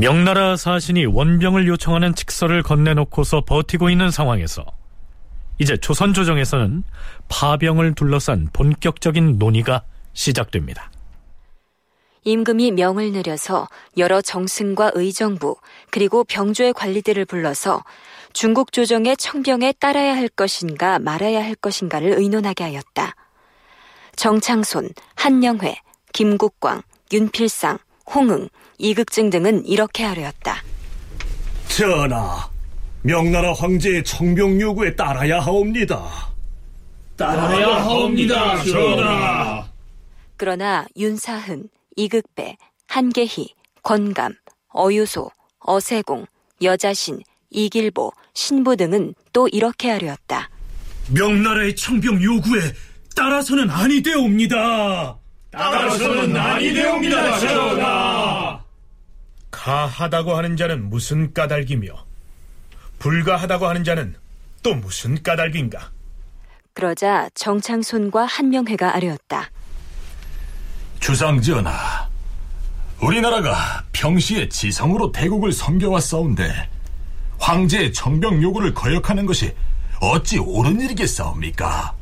명나라 0.00 0.56
사신이 0.56 1.06
원병을 1.06 1.66
요청하는 1.66 2.14
직서를 2.14 2.62
건네놓고서 2.62 3.40
버티고 3.44 3.90
있는 3.90 4.12
상황에서 4.12 4.64
이제 5.58 5.76
조선 5.76 6.14
조정에서는 6.14 6.84
파병을 7.28 7.96
둘러싼 7.96 8.46
본격적인 8.52 9.38
논의가 9.38 9.82
시작됩니다. 10.12 10.92
임금이 12.22 12.70
명을 12.72 13.10
내려서 13.10 13.66
여러 13.96 14.20
정승과 14.20 14.92
의정부 14.94 15.56
그리고 15.90 16.22
병조의 16.22 16.74
관리들을 16.74 17.24
불러서 17.24 17.82
중국 18.32 18.70
조정의 18.70 19.16
청병에 19.16 19.72
따라야 19.80 20.14
할 20.14 20.28
것인가 20.28 21.00
말아야 21.00 21.42
할 21.42 21.56
것인가를 21.56 22.12
의논하게 22.18 22.62
하였다. 22.62 23.16
정창손, 24.14 24.90
한영회, 25.16 25.80
김국광, 26.12 26.82
윤필상, 27.12 27.78
홍응, 28.14 28.48
이극증 28.78 29.30
등은 29.30 29.66
이렇게 29.66 30.04
하려였다. 30.04 30.62
전하, 31.68 32.48
명나라 33.02 33.52
황제의 33.52 34.04
청병 34.04 34.60
요구에 34.60 34.96
따라야 34.96 35.40
하옵니다. 35.40 36.28
따라야 37.16 37.84
하옵니다, 37.84 38.62
전하. 38.64 39.68
그러나 40.36 40.86
윤사흔, 40.96 41.68
이극배, 41.96 42.56
한계희, 42.86 43.54
권감, 43.82 44.34
어유소, 44.68 45.30
어세공, 45.58 46.26
여자신, 46.62 47.20
이길보, 47.50 48.12
신부 48.34 48.76
등은 48.76 49.14
또 49.32 49.48
이렇게 49.48 49.90
하려었다. 49.90 50.48
명나라의 51.10 51.74
청병 51.74 52.22
요구에 52.22 52.60
따라서는 53.16 53.68
아니되옵니다. 53.68 55.16
따라서는 55.50 56.36
아니되옵니다, 56.36 57.38
전하. 57.40 58.67
가하다고 59.68 60.34
하는 60.34 60.56
자는 60.56 60.88
무슨 60.88 61.34
까닭이며 61.34 61.92
불가하다고 63.00 63.66
하는 63.66 63.84
자는 63.84 64.14
또 64.62 64.74
무슨 64.74 65.22
까닭인가? 65.22 65.90
그러자 66.72 67.28
정창손과 67.34 68.24
한명회가 68.24 68.94
아뢰었다. 68.94 69.50
주상전하, 71.00 72.08
우리나라가 73.02 73.84
평시에 73.92 74.48
지성으로 74.48 75.12
대국을 75.12 75.52
섬겨왔사온데 75.52 76.70
황제의 77.38 77.92
정병 77.92 78.42
요구를 78.42 78.72
거역하는 78.72 79.26
것이 79.26 79.54
어찌 80.00 80.38
옳은 80.38 80.80
일이겠사옵니까? 80.80 81.94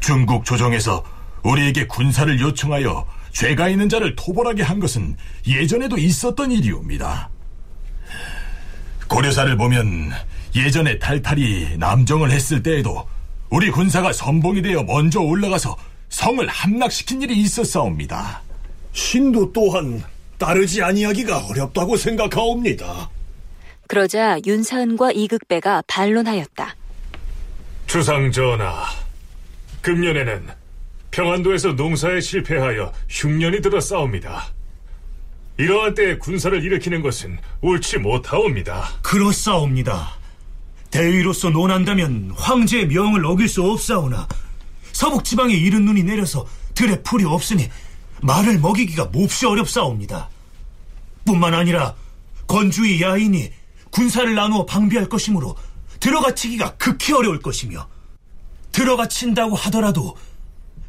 중국 0.00 0.44
조정에서 0.44 1.02
우리에게 1.44 1.86
군사를 1.86 2.38
요청하여 2.38 3.17
죄가 3.38 3.68
있는 3.68 3.88
자를 3.88 4.16
토벌하게 4.16 4.64
한 4.64 4.80
것은 4.80 5.16
예전에도 5.46 5.96
있었던 5.96 6.50
일이옵니다. 6.50 7.30
고려사를 9.06 9.56
보면 9.56 10.10
예전에 10.56 10.98
탈탈이 10.98 11.76
남정을 11.78 12.32
했을 12.32 12.64
때에도 12.64 13.06
우리 13.48 13.70
군사가 13.70 14.12
선봉이 14.12 14.62
되어 14.62 14.82
먼저 14.82 15.20
올라가서 15.20 15.76
성을 16.08 16.44
함락시킨 16.48 17.22
일이 17.22 17.40
있었사옵니다. 17.40 18.42
신도 18.92 19.52
또한 19.52 20.02
따르지 20.36 20.82
아니하기가 20.82 21.46
어렵다고 21.46 21.96
생각하옵니다. 21.96 23.08
그러자 23.86 24.40
윤사은과 24.44 25.12
이극배가 25.12 25.84
반론하였다. 25.86 26.74
주상 27.86 28.32
전하, 28.32 28.84
금년에는 29.82 30.57
평안도에서 31.10 31.72
농사에 31.72 32.20
실패하여 32.20 32.92
흉년이 33.08 33.60
들어 33.60 33.80
싸웁니다. 33.80 34.46
이러한 35.56 35.94
때에 35.94 36.18
군사를 36.18 36.62
일으키는 36.62 37.02
것은 37.02 37.38
옳지 37.60 37.98
못하옵니다. 37.98 38.88
그렇사옵니다. 39.02 40.10
대위로서 40.90 41.50
논한다면 41.50 42.32
황제의 42.36 42.86
명을 42.86 43.26
어길 43.26 43.48
수 43.48 43.62
없사오나 43.62 44.28
서북 44.92 45.24
지방에 45.24 45.54
이른 45.54 45.84
눈이 45.84 46.04
내려서 46.04 46.46
들에 46.74 47.02
풀이 47.02 47.24
없으니 47.24 47.68
말을 48.22 48.58
먹이기가 48.58 49.06
몹시 49.06 49.46
어렵사옵니다. 49.46 50.28
뿐만 51.24 51.54
아니라 51.54 51.94
건주의 52.46 53.02
야인이 53.02 53.52
군사를 53.90 54.32
나누어 54.34 54.64
방비할 54.64 55.08
것이므로 55.08 55.56
들어가 56.00 56.34
치기가 56.34 56.76
극히 56.76 57.12
어려울 57.12 57.40
것이며 57.40 57.86
들어가 58.70 59.08
친다고 59.08 59.56
하더라도 59.56 60.16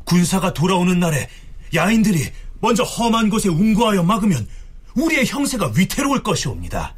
군사가 0.10 0.54
돌아오는 0.54 1.00
날에 1.00 1.30
야인들이 1.74 2.32
먼저 2.62 2.84
험한 2.84 3.30
곳에 3.30 3.48
운구하여 3.48 4.02
막으면 4.04 4.48
우리의 4.96 5.28
형세가 5.28 5.74
위태로울 5.78 6.24
것이옵니다. 6.24 6.96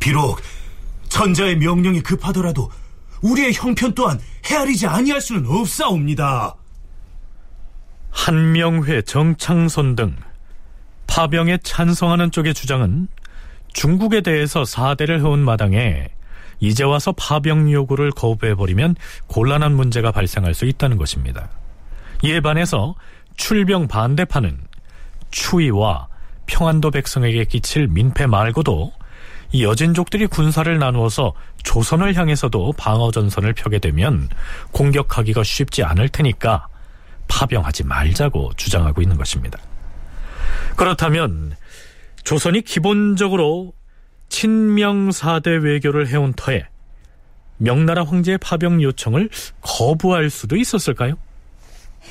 비록 0.00 0.40
천자의 1.08 1.58
명령이 1.58 2.02
급하더라도 2.02 2.70
우리의 3.22 3.52
형편 3.54 3.94
또한 3.94 4.18
헤아리지 4.46 4.88
아니할 4.88 5.20
수는 5.20 5.46
없사옵니다. 5.46 6.56
한명회, 8.10 9.02
정창손 9.02 9.94
등 9.94 10.16
파병에 11.06 11.58
찬성하는 11.62 12.32
쪽의 12.32 12.52
주장은 12.52 13.06
중국에 13.72 14.22
대해서 14.22 14.64
사대를 14.64 15.20
해온 15.20 15.38
마당에 15.38 16.08
이제 16.62 16.84
와서 16.84 17.12
파병 17.12 17.72
요구를 17.72 18.12
거부해버리면 18.12 18.94
곤란한 19.26 19.74
문제가 19.74 20.12
발생할 20.12 20.54
수 20.54 20.64
있다는 20.64 20.96
것입니다. 20.96 21.50
이에 22.22 22.40
반해서 22.40 22.94
출병 23.36 23.88
반대파는 23.88 24.58
추위와 25.32 26.06
평안도 26.46 26.92
백성에게 26.92 27.46
끼칠 27.46 27.88
민폐 27.88 28.26
말고도 28.26 28.92
이 29.50 29.64
여진족들이 29.64 30.28
군사를 30.28 30.78
나누어서 30.78 31.32
조선을 31.64 32.14
향해서도 32.14 32.74
방어전선을 32.78 33.54
펴게 33.54 33.80
되면 33.80 34.28
공격하기가 34.70 35.42
쉽지 35.42 35.82
않을 35.82 36.10
테니까 36.10 36.68
파병하지 37.26 37.84
말자고 37.84 38.52
주장하고 38.56 39.02
있는 39.02 39.16
것입니다. 39.16 39.58
그렇다면 40.76 41.56
조선이 42.22 42.62
기본적으로 42.62 43.72
친명사대 44.32 45.50
외교를 45.50 46.08
해온 46.08 46.32
터에 46.34 46.64
명나라 47.58 48.02
황제의 48.02 48.38
파병 48.38 48.82
요청을 48.82 49.28
거부할 49.60 50.30
수도 50.30 50.56
있었을까요? 50.56 51.14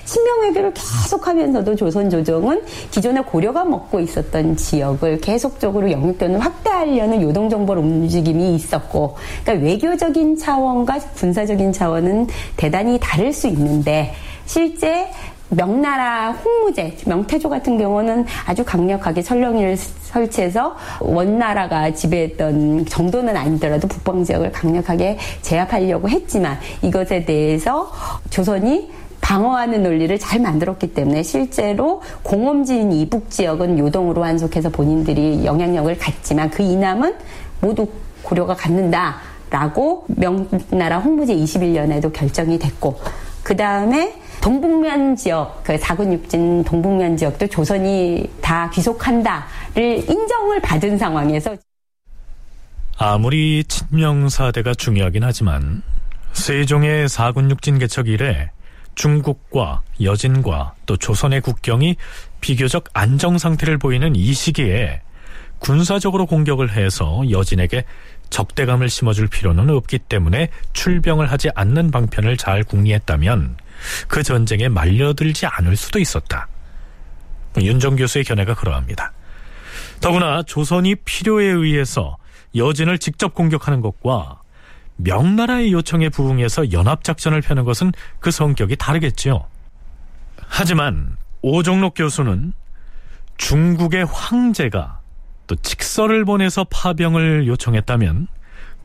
신명 0.05 0.43
외교를 0.43 0.73
계속하면서도 0.73 1.75
조선 1.75 2.09
조정은 2.09 2.61
기존에 2.91 3.19
고려가 3.21 3.65
먹고 3.65 3.99
있었던 3.99 4.55
지역을 4.55 5.19
계속적으로 5.19 5.91
영육권을 5.91 6.39
확대하려는 6.39 7.21
요동 7.23 7.49
정벌 7.49 7.79
움직임이 7.79 8.55
있었고, 8.55 9.17
그러니까 9.43 9.65
외교적인 9.65 10.37
차원과 10.37 10.99
군사적인 11.15 11.73
차원은 11.73 12.27
대단히 12.55 12.97
다를 13.01 13.33
수 13.33 13.47
있는데 13.47 14.13
실제 14.45 15.09
명나라 15.51 16.31
홍무제, 16.31 16.97
명태조 17.05 17.49
같은 17.49 17.77
경우는 17.77 18.25
아주 18.45 18.63
강력하게 18.63 19.21
설령위를 19.21 19.75
설치해서 19.77 20.77
원나라가 21.01 21.93
지배했던 21.93 22.85
정도는 22.85 23.35
아니더라도 23.35 23.87
북방 23.87 24.23
지역을 24.23 24.51
강력하게 24.53 25.17
제압하려고 25.41 26.07
했지만 26.07 26.57
이것에 26.81 27.25
대해서 27.25 27.91
조선이 28.29 28.89
방어하는 29.19 29.83
논리를 29.83 30.17
잘 30.19 30.39
만들었기 30.39 30.93
때문에 30.93 31.21
실제로 31.21 32.01
공엄진 32.23 32.91
이북 32.93 33.29
지역은 33.29 33.77
요동으로 33.77 34.23
한속해서 34.23 34.69
본인들이 34.69 35.45
영향력을 35.45 35.97
갖지만 35.97 36.49
그 36.49 36.63
이남은 36.63 37.15
모두 37.59 37.87
고려가 38.23 38.55
갖는다라고 38.55 40.05
명나라 40.07 40.99
홍무제 40.99 41.35
21년에도 41.35 42.11
결정이 42.11 42.57
됐고 42.57 42.99
그 43.43 43.55
다음에 43.55 44.20
동북면 44.41 45.15
지역, 45.15 45.63
그 45.63 45.77
사군육진 45.77 46.63
동북면 46.63 47.15
지역도 47.15 47.47
조선이 47.47 48.27
다 48.41 48.69
귀속한다를 48.71 50.09
인정을 50.09 50.59
받은 50.61 50.97
상황에서 50.97 51.55
아무리 52.97 53.63
친명사대가 53.63 54.73
중요하긴 54.73 55.23
하지만 55.23 55.83
세종의 56.33 57.07
사군육진 57.07 57.77
개척 57.77 58.07
이래 58.07 58.49
중국과 58.95 59.81
여진과 60.01 60.73
또 60.85 60.97
조선의 60.97 61.41
국경이 61.41 61.95
비교적 62.41 62.85
안정 62.93 63.37
상태를 63.37 63.77
보이는 63.77 64.15
이 64.15 64.33
시기에 64.33 65.01
군사적으로 65.59 66.25
공격을 66.25 66.71
해서 66.71 67.21
여진에게 67.29 67.85
적대감을 68.31 68.89
심어줄 68.89 69.27
필요는 69.27 69.69
없기 69.69 69.99
때문에 69.99 70.49
출병을 70.73 71.31
하지 71.31 71.49
않는 71.53 71.91
방편을 71.91 72.37
잘 72.37 72.63
궁리했다면 72.63 73.57
그 74.07 74.23
전쟁에 74.23 74.69
말려들지 74.69 75.45
않을 75.45 75.75
수도 75.75 75.99
있었다. 75.99 76.47
윤정 77.59 77.95
교수의 77.95 78.23
견해가 78.23 78.55
그러합니다. 78.55 79.11
더구나 79.99 80.43
조선이 80.43 80.95
필요에 80.95 81.45
의해서 81.45 82.17
여진을 82.55 82.97
직접 82.97 83.33
공격하는 83.33 83.81
것과 83.81 84.41
명나라의 84.97 85.71
요청에 85.71 86.09
부응해서 86.09 86.71
연합작전을 86.71 87.41
펴는 87.41 87.63
것은 87.63 87.91
그 88.19 88.31
성격이 88.31 88.75
다르겠지요. 88.75 89.45
하지만 90.47 91.17
오종록 91.41 91.93
교수는 91.95 92.53
중국의 93.37 94.05
황제가 94.05 94.99
또 95.47 95.55
직서를 95.55 96.25
보내서 96.25 96.65
파병을 96.65 97.47
요청했다면 97.47 98.27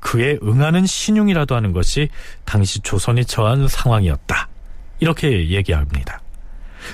그에 0.01 0.39
응하는 0.43 0.87
신용이라도 0.87 1.55
하는 1.55 1.73
것이 1.73 2.09
당시 2.45 2.81
조선이 2.81 3.25
처한 3.25 3.69
상황이었다. 3.69 4.49
이렇게 5.01 5.51
얘기합니다. 5.51 6.21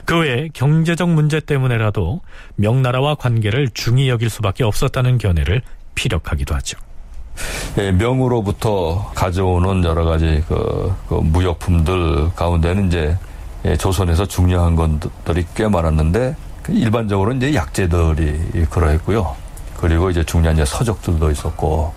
그 0.05 0.21
외에 0.21 0.49
경제적 0.53 1.11
문제 1.11 1.41
때문에라도 1.41 2.21
명나라와 2.57 3.15
관계를 3.15 3.69
중히 3.75 4.09
여길 4.09 4.31
수밖에 4.31 4.65
없었다는 4.65 5.19
견해를 5.19 5.62
피력하기도 5.95 6.55
하죠. 6.57 6.79
예, 7.79 7.93
명으로부터 7.93 9.11
가져오는 9.15 9.85
여러 9.85 10.05
가지 10.05 10.43
그, 10.49 10.95
그 11.09 11.15
무역품들 11.15 12.35
가운데는 12.35 12.88
이제 12.88 13.17
예, 13.65 13.77
조선에서 13.77 14.27
중요한 14.27 14.77
것들이 14.77 15.45
꽤 15.55 15.69
많았는데 15.69 16.37
그 16.62 16.73
일반적으로 16.73 17.33
이제 17.33 17.55
약재들이 17.55 18.67
그러했고요. 18.71 19.37
그리고 19.79 20.11
이제 20.11 20.23
중요한 20.23 20.57
이제 20.57 20.65
서적들도 20.65 21.31
있었고 21.31 21.93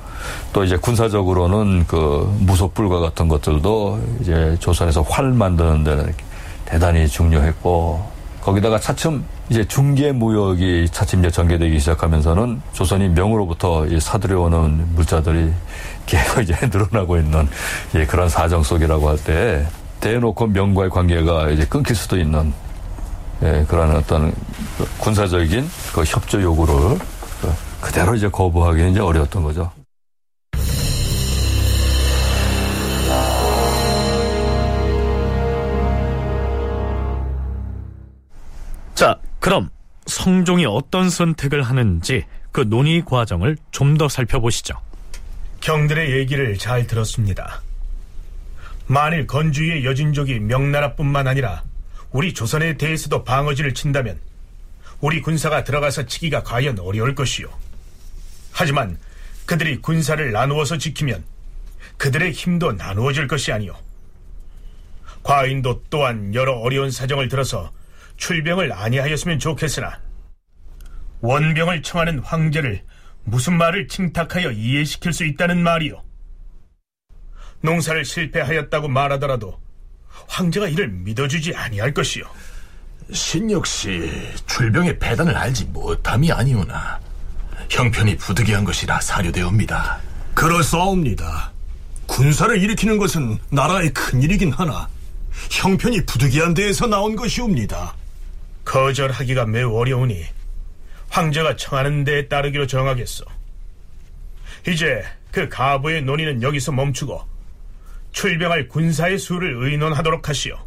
또 0.53 0.63
이제 0.63 0.77
군사적으로는 0.77 1.85
그 1.87 2.33
무소불과 2.39 2.99
같은 2.99 3.27
것들도 3.27 3.99
이제 4.21 4.55
조선에서 4.59 5.01
활 5.03 5.31
만드는 5.31 5.83
데는 5.83 6.13
대단히 6.65 7.07
중요했고 7.07 8.15
거기다가 8.41 8.79
차츰 8.79 9.23
이제 9.49 9.63
중개 9.67 10.11
무역이 10.11 10.89
차츰 10.91 11.19
이제 11.19 11.29
전개되기 11.29 11.79
시작하면서는 11.79 12.61
조선이 12.73 13.09
명으로부터 13.09 13.85
사들여오는 13.99 14.95
물자들이 14.95 15.51
계속 16.05 16.41
이제 16.41 16.55
늘어나고 16.71 17.17
있는 17.17 17.47
예, 17.95 18.05
그런 18.05 18.29
사정 18.29 18.63
속이라고 18.63 19.09
할 19.09 19.17
때 19.17 19.65
대놓고 19.99 20.47
명과의 20.47 20.89
관계가 20.91 21.49
이제 21.49 21.65
끊길 21.65 21.95
수도 21.95 22.17
있는 22.17 22.53
예, 23.43 23.65
그런 23.67 23.95
어떤 23.95 24.31
군사적인 24.99 25.67
그 25.93 26.03
협조 26.03 26.41
요구를 26.41 26.99
그대로 27.81 28.15
이제 28.15 28.27
거부하기는 28.29 28.91
이제 28.91 28.99
어려웠던 28.99 29.43
거죠. 29.43 29.71
자, 38.95 39.19
그럼 39.39 39.69
성종이 40.05 40.65
어떤 40.65 41.09
선택을 41.09 41.61
하는지 41.63 42.25
그 42.51 42.61
논의 42.61 43.03
과정을 43.03 43.57
좀 43.71 43.97
더 43.97 44.07
살펴보시죠. 44.09 44.75
경들의 45.61 46.11
얘기를 46.17 46.57
잘 46.57 46.87
들었습니다. 46.87 47.61
만일 48.87 49.25
건주의 49.25 49.85
여진족이 49.85 50.39
명나라뿐만 50.39 51.27
아니라 51.27 51.63
우리 52.11 52.33
조선에 52.33 52.77
대해서도 52.77 53.23
방어진을 53.23 53.73
친다면 53.73 54.19
우리 55.01 55.21
군사가 55.21 55.63
들어가서 55.63 56.05
치기가 56.05 56.43
과연 56.43 56.79
어려울 56.79 57.15
것이요. 57.15 57.47
하지만 58.51 58.97
그들이 59.45 59.81
군사를 59.81 60.31
나누어서 60.31 60.77
지키면 60.77 61.23
그들의 61.97 62.31
힘도 62.31 62.71
나누어질 62.73 63.27
것이 63.27 63.51
아니요. 63.51 63.75
과인도 65.23 65.83
또한 65.89 66.33
여러 66.35 66.53
어려운 66.53 66.91
사정을 66.91 67.27
들어서 67.27 67.71
출병을 68.17 68.71
아니하였으면 68.73 69.39
좋겠으나 69.39 69.99
원병을 71.21 71.81
청하는 71.81 72.19
황제를 72.19 72.83
무슨 73.23 73.57
말을 73.57 73.87
칭탁하여 73.87 74.51
이해시킬 74.51 75.11
수 75.13 75.25
있다는 75.25 75.61
말이요. 75.63 76.03
농사를 77.61 78.05
실패하였다고 78.05 78.87
말하더라도 78.87 79.59
황제가 80.27 80.67
이를 80.67 80.89
믿어주지 80.89 81.55
아니할 81.55 81.93
것이요. 81.93 82.25
신 83.11 83.51
역시 83.51 84.11
출병의 84.47 84.99
배단을 84.99 85.35
알지 85.35 85.65
못함이 85.65 86.31
아니오나 86.31 86.99
형편이 87.69 88.17
부득이한 88.17 88.63
것이라 88.63 89.01
사료되옵니다. 89.01 89.99
그럴싸옵니다. 90.33 91.51
군사를 92.05 92.61
일으키는 92.61 92.97
것은 92.97 93.39
나라의 93.49 93.91
큰 93.93 94.21
일이긴 94.21 94.51
하나 94.51 94.87
형편이 95.49 96.05
부득이한 96.05 96.53
데에서 96.53 96.87
나온 96.87 97.15
것이옵니다. 97.15 97.95
거절하기가 98.75 99.45
매우 99.45 99.73
어려우니 99.77 100.25
황제가 101.07 101.55
청하는 101.55 102.03
데에 102.03 102.27
따르기로 102.27 102.67
정하겠소. 102.67 103.23
이제 104.67 105.01
그 105.31 105.47
가부의 105.47 106.01
논의는 106.01 106.43
여기서 106.43 106.73
멈추고 106.73 107.21
출병할 108.11 108.67
군사의 108.67 109.17
수를 109.17 109.55
의논하도록 109.57 110.27
하시오. 110.27 110.57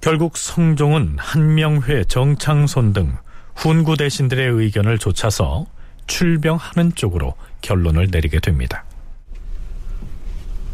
결국 0.00 0.38
성종은 0.38 1.16
한명회, 1.18 2.04
정창손 2.04 2.94
등 2.94 3.14
훈구 3.56 3.98
대신들의 3.98 4.48
의견을 4.48 4.98
좇아서 4.98 5.66
출병하는 6.06 6.94
쪽으로 6.94 7.34
결론을 7.60 8.08
내리게 8.10 8.40
됩니다. 8.40 8.84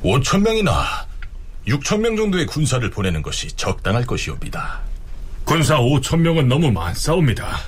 5천 0.05 0.42
명이나 0.42 0.85
6천 1.66 1.98
명 1.98 2.14
정도의 2.14 2.46
군사를 2.46 2.88
보내는 2.90 3.22
것이 3.22 3.48
적당할 3.57 4.07
것이옵니다. 4.07 4.89
군사 5.44 5.79
5천 5.79 6.20
명은 6.20 6.48
너무 6.48 6.70
많사옵니다. 6.70 7.59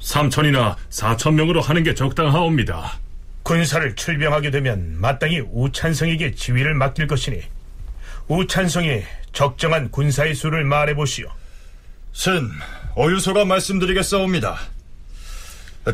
3천이나 0.00 0.76
4천 0.90 1.34
명으로 1.34 1.60
하는 1.60 1.82
게 1.82 1.94
적당하옵니다. 1.94 2.98
군사를 3.42 3.94
출병하게 3.94 4.50
되면 4.50 5.00
마땅히 5.00 5.40
우찬성에게 5.52 6.34
지휘를 6.34 6.74
맡길 6.74 7.06
것이니 7.06 7.40
우찬성이 8.28 9.02
적정한 9.32 9.90
군사의 9.90 10.34
수를 10.34 10.64
말해보시오. 10.64 11.28
신, 12.12 12.50
어유소가 12.96 13.44
말씀드리겠사옵니다. 13.44 14.58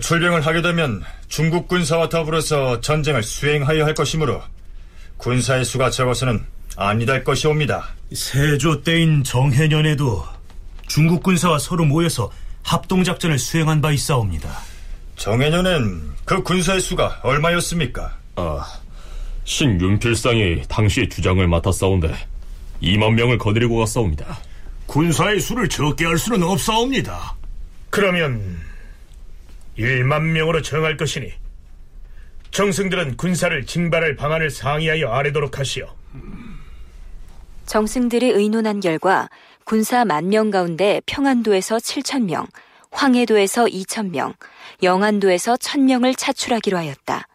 출병을 0.01 0.47
하게 0.47 0.63
되면 0.63 1.03
중국 1.29 1.69
군사와 1.69 2.09
더불어서 2.09 2.81
전쟁을 2.81 3.23
수행하여 3.23 3.85
할 3.85 3.93
것이므로 3.93 4.43
군사의 5.19 5.65
수가 5.65 5.91
적어서는 5.91 6.45
아니 6.77 7.05
될 7.05 7.23
것이옵니다. 7.23 7.89
세조 8.15 8.83
때인 8.83 9.23
정해년에도 9.25 10.25
중국 10.93 11.23
군사와 11.23 11.59
서로 11.59 11.87
모여서 11.87 12.31
합동작전을 12.65 13.39
수행한 13.39 13.81
바 13.81 13.93
있사옵니다. 13.93 14.51
정해년엔 15.17 16.13
그 16.27 16.43
군사의 16.43 16.83
수가 16.83 17.19
얼마였습니까? 17.23 18.19
아, 18.37 18.63
신 19.45 19.81
윤필상이 19.81 20.65
당시 20.69 21.09
주장을 21.09 21.49
맡았사온데 21.49 22.15
2만 22.83 23.15
명을 23.15 23.39
거느리고 23.39 23.79
갔사옵니다. 23.79 24.39
군사의 24.85 25.41
수를 25.41 25.67
적게 25.67 26.05
할 26.05 26.19
수는 26.19 26.43
없사옵니다. 26.43 27.37
그러면 27.89 28.59
1만 29.79 30.21
명으로 30.25 30.61
정할 30.61 30.99
것이니 30.99 31.33
정승들은 32.51 33.17
군사를 33.17 33.65
징발할 33.65 34.17
방안을 34.17 34.51
상의하여 34.51 35.09
아래도록 35.09 35.59
하시오. 35.59 35.89
정승들이 37.65 38.29
의논한 38.33 38.81
결과 38.81 39.31
군사 39.65 40.05
만 40.05 40.29
명 40.29 40.51
가운데 40.51 41.01
평안도에서 41.07 41.77
7천 41.77 42.25
명, 42.25 42.47
황해도에서 42.91 43.67
2천 43.67 44.11
명, 44.11 44.35
영안도에서 44.83 45.55
1천 45.55 45.81
명을 45.83 46.15
차출하기로 46.15 46.77
하였다. 46.77 47.27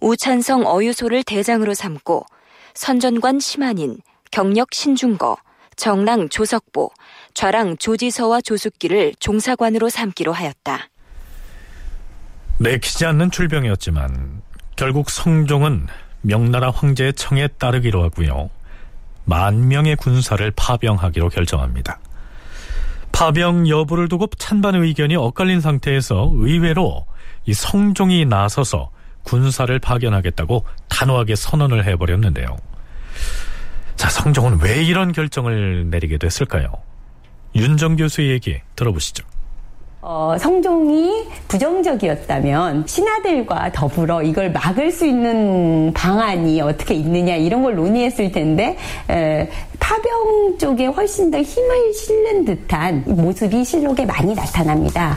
우찬성 0.00 0.66
어유소를 0.66 1.22
대장으로 1.22 1.74
삼고 1.74 2.26
선전관 2.74 3.40
심한인, 3.40 3.98
경력 4.30 4.74
신중거, 4.74 5.36
정랑 5.76 6.28
조석보, 6.28 6.90
좌랑 7.34 7.76
조지서와 7.78 8.40
조숙기를 8.40 9.14
종사관으로 9.20 9.88
삼기로 9.88 10.32
하였다. 10.32 10.88
내키지 12.58 13.06
않는 13.06 13.30
출병이었지만 13.30 14.42
결국 14.76 15.10
성종은 15.10 15.86
명나라 16.22 16.70
황제의 16.70 17.14
청에 17.14 17.48
따르기로 17.48 18.02
하고요. 18.02 18.50
만 19.24 19.68
명의 19.68 19.96
군사를 19.96 20.50
파병하기로 20.52 21.28
결정합니다. 21.28 22.00
파병 23.12 23.68
여부를 23.68 24.08
두고 24.08 24.26
찬반 24.38 24.74
의견이 24.74 25.16
엇갈린 25.16 25.60
상태에서 25.60 26.30
의외로 26.34 27.06
이 27.44 27.52
성종이 27.52 28.24
나서서 28.24 28.90
군사를 29.22 29.78
파견하겠다고 29.78 30.64
단호하게 30.88 31.36
선언을 31.36 31.84
해버렸는데요. 31.84 32.56
자, 33.96 34.08
성종은 34.08 34.60
왜 34.60 34.82
이런 34.82 35.12
결정을 35.12 35.90
내리게 35.90 36.18
됐을까요? 36.18 36.72
윤정 37.54 37.96
교수의 37.96 38.30
얘기 38.30 38.60
들어보시죠. 38.74 39.24
어, 40.04 40.34
성종이 40.36 41.28
부정적이었다면 41.46 42.88
신하들과 42.88 43.70
더불어 43.70 44.20
이걸 44.20 44.50
막을 44.50 44.90
수 44.90 45.06
있는 45.06 45.92
방안이 45.94 46.60
어떻게 46.60 46.94
있느냐 46.94 47.36
이런 47.36 47.62
걸 47.62 47.76
논의했을 47.76 48.32
텐데 48.32 48.76
에, 49.08 49.48
파병 49.78 50.58
쪽에 50.58 50.86
훨씬 50.86 51.30
더 51.30 51.40
힘을 51.40 51.94
실는 51.94 52.44
듯한 52.44 53.04
모습이 53.06 53.64
실록에 53.64 54.04
많이 54.04 54.34
나타납니다. 54.34 55.16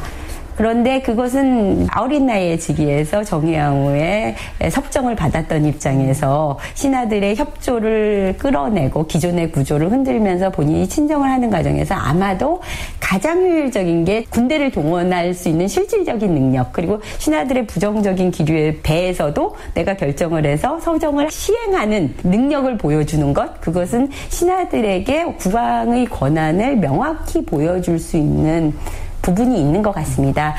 그런데 0.55 1.01
그것은 1.01 1.87
어린 1.95 2.25
나이에 2.25 2.57
즉위해서 2.57 3.23
정의왕후의 3.23 4.35
섭정을 4.69 5.15
받았던 5.15 5.65
입장에서 5.65 6.57
신하들의 6.73 7.35
협조를 7.35 8.35
끌어내고 8.37 9.07
기존의 9.07 9.51
구조를 9.51 9.91
흔들면서 9.91 10.49
본인이 10.49 10.87
친정을 10.87 11.29
하는 11.29 11.49
과정에서 11.49 11.95
아마도 11.95 12.61
가장 12.99 13.41
효율적인 13.41 14.05
게 14.05 14.25
군대를 14.29 14.71
동원할 14.71 15.33
수 15.33 15.49
있는 15.49 15.67
실질적인 15.67 16.33
능력 16.33 16.73
그리고 16.73 16.99
신하들의 17.19 17.67
부정적인 17.67 18.31
기류에 18.31 18.79
배에서도 18.81 19.55
내가 19.73 19.95
결정을 19.95 20.45
해서 20.45 20.79
서정을 20.79 21.29
시행하는 21.29 22.15
능력을 22.23 22.77
보여주는 22.77 23.33
것 23.33 23.61
그것은 23.61 24.09
신하들에게 24.29 25.35
국왕의 25.39 26.05
권한을 26.05 26.77
명확히 26.77 27.43
보여줄 27.43 27.99
수 27.99 28.17
있는 28.17 28.73
부분이 29.25 29.59
있는 29.59 29.81
것 29.81 29.91
같습니다. 29.91 30.55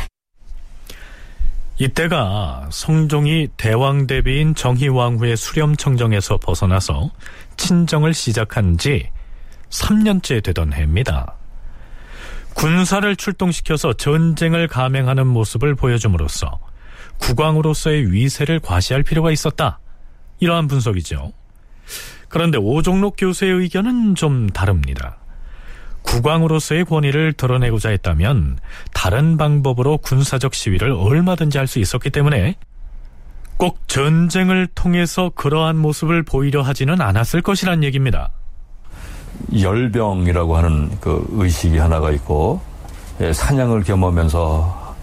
이때가 1.78 2.68
성종이 2.72 3.48
대왕 3.56 4.08
대비인 4.08 4.56
정희왕후의 4.56 5.36
수렴청정에서 5.36 6.38
벗어나서 6.38 7.10
친정을 7.56 8.12
시작한 8.12 8.76
지 8.76 9.08
3년째 9.70 10.42
되던 10.42 10.72
해입니다. 10.72 11.34
군사를 12.54 13.14
출동시켜서 13.14 13.92
전쟁을 13.92 14.66
감행하는 14.66 15.26
모습을 15.28 15.76
보여줌으로써 15.76 16.58
국왕으로서의 17.18 18.10
위세를 18.10 18.58
과시할 18.60 19.02
필요가 19.04 19.30
있었다. 19.30 19.78
이러한 20.40 20.66
분석이죠. 20.66 21.32
그런데 22.28 22.58
오종록 22.58 23.14
교수의 23.16 23.52
의견은 23.52 24.16
좀 24.16 24.48
다릅니다. 24.48 25.18
국왕으로서의 26.16 26.84
권위를 26.84 27.34
드러내고자 27.34 27.90
했다면 27.90 28.58
다른 28.94 29.36
방법으로 29.36 29.98
군사적 29.98 30.54
시위를 30.54 30.92
얼마든지 30.92 31.58
할 31.58 31.66
수 31.66 31.80
있었기 31.80 32.10
때문에 32.10 32.54
꼭 33.56 33.88
전쟁을 33.88 34.68
통해서 34.68 35.32
그러한 35.34 35.76
모습을 35.76 36.22
보이려 36.22 36.62
하지는 36.62 37.00
않았을 37.00 37.42
것이란 37.42 37.82
얘기입니다. 37.82 38.30
열병이라고 39.60 40.56
하는 40.56 40.90
그 41.00 41.26
의식이 41.32 41.76
하나가 41.78 42.12
있고 42.12 42.60
예, 43.20 43.32
사냥을 43.32 43.82
겸하면서 43.82 44.94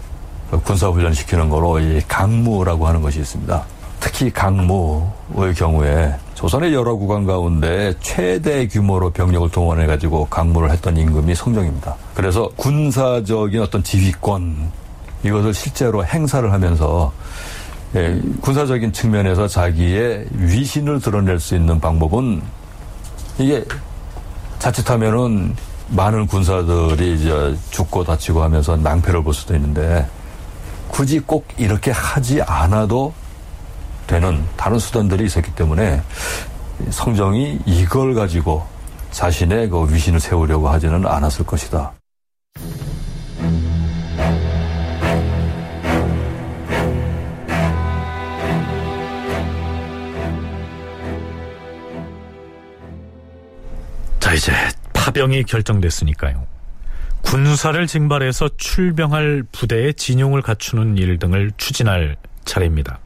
군사훈련 0.64 1.12
시키는 1.12 1.50
거로 1.50 1.78
이 1.80 2.00
강무라고 2.08 2.86
하는 2.88 3.02
것이 3.02 3.20
있습니다. 3.20 3.62
특히 4.00 4.30
강무의 4.30 5.54
경우에 5.56 6.14
조선의 6.44 6.74
여러 6.74 6.94
구간 6.94 7.24
가운데 7.24 7.94
최대 8.02 8.68
규모로 8.68 9.08
병력을 9.08 9.48
동원해 9.48 9.86
가지고 9.86 10.26
강무를 10.26 10.70
했던 10.72 10.94
임금이 10.94 11.34
성종입니다. 11.34 11.96
그래서 12.12 12.50
군사적인 12.56 13.62
어떤 13.62 13.82
지휘권 13.82 14.70
이것을 15.22 15.54
실제로 15.54 16.04
행사를 16.04 16.52
하면서 16.52 17.10
예, 17.96 18.20
군사적인 18.42 18.92
측면에서 18.92 19.48
자기의 19.48 20.26
위신을 20.32 21.00
드러낼 21.00 21.40
수 21.40 21.54
있는 21.54 21.80
방법은 21.80 22.42
이게 23.38 23.64
자칫하면은 24.58 25.56
많은 25.88 26.26
군사들이 26.26 27.14
이제 27.14 27.56
죽고 27.70 28.04
다치고 28.04 28.42
하면서 28.42 28.76
낭패를 28.76 29.24
볼 29.24 29.32
수도 29.32 29.54
있는데 29.54 30.06
굳이 30.88 31.20
꼭 31.20 31.46
이렇게 31.56 31.90
하지 31.90 32.42
않아도 32.42 33.14
되는 34.06 34.44
다른 34.56 34.78
수단들이 34.78 35.24
있었기 35.24 35.54
때문에 35.54 36.02
성정이 36.90 37.60
이걸 37.66 38.14
가지고 38.14 38.66
자신의 39.10 39.68
그 39.68 39.92
위신을 39.92 40.20
세우려고 40.20 40.68
하지는 40.68 41.06
않았을 41.06 41.46
것이다. 41.46 41.92
자, 54.18 54.32
이제 54.32 54.52
파병이 54.92 55.44
결정됐으니까요. 55.44 56.46
군사를 57.22 57.86
징발해서 57.86 58.48
출병할 58.56 59.44
부대의 59.52 59.94
진용을 59.94 60.42
갖추는 60.42 60.98
일 60.98 61.18
등을 61.18 61.52
추진할 61.56 62.16
차례입니다. 62.44 62.98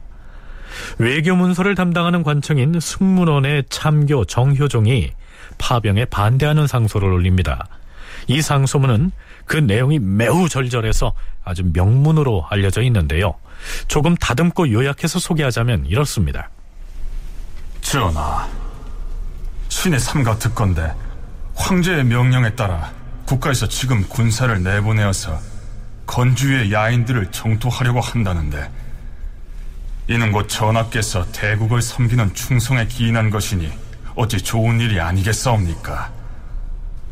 외교문서를 0.97 1.75
담당하는 1.75 2.23
관청인 2.23 2.79
승문원의 2.79 3.65
참교 3.69 4.25
정효종이 4.25 5.11
파병에 5.57 6.05
반대하는 6.05 6.67
상소를 6.67 7.11
올립니다. 7.11 7.67
이 8.27 8.41
상소문은 8.41 9.11
그 9.45 9.57
내용이 9.57 9.99
매우 9.99 10.49
절절해서 10.49 11.13
아주 11.43 11.63
명문으로 11.73 12.45
알려져 12.49 12.81
있는데요. 12.83 13.35
조금 13.87 14.15
다듬고 14.15 14.71
요약해서 14.71 15.19
소개하자면 15.19 15.85
이렇습니다. 15.87 16.49
전하, 17.81 18.47
신의 19.69 19.99
삼가 19.99 20.37
특건데 20.37 20.93
황제의 21.55 22.05
명령에 22.05 22.55
따라 22.55 22.91
국가에서 23.25 23.67
지금 23.67 24.07
군사를 24.07 24.63
내보내어서 24.63 25.39
건주의 26.05 26.71
야인들을 26.71 27.31
정토하려고 27.31 28.01
한다는데 28.01 28.69
이는 30.09 30.31
곧 30.31 30.47
전하께서 30.49 31.23
대국을 31.31 31.83
섬기는 31.83 32.33
충성에 32.33 32.87
기인한 32.87 33.29
것이니 33.29 33.71
어찌 34.15 34.39
좋은 34.41 34.79
일이 34.79 34.99
아니겠사옵니까? 34.99 36.11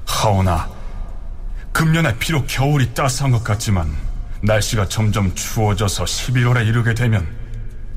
하오나 0.07 0.67
금년에 1.71 2.17
비록 2.17 2.47
겨울이 2.47 2.95
따스한 2.95 3.31
것 3.31 3.43
같지만 3.43 3.95
날씨가 4.41 4.87
점점 4.87 5.35
추워져서 5.35 6.05
11월에 6.05 6.65
이르게 6.65 6.95
되면 6.95 7.27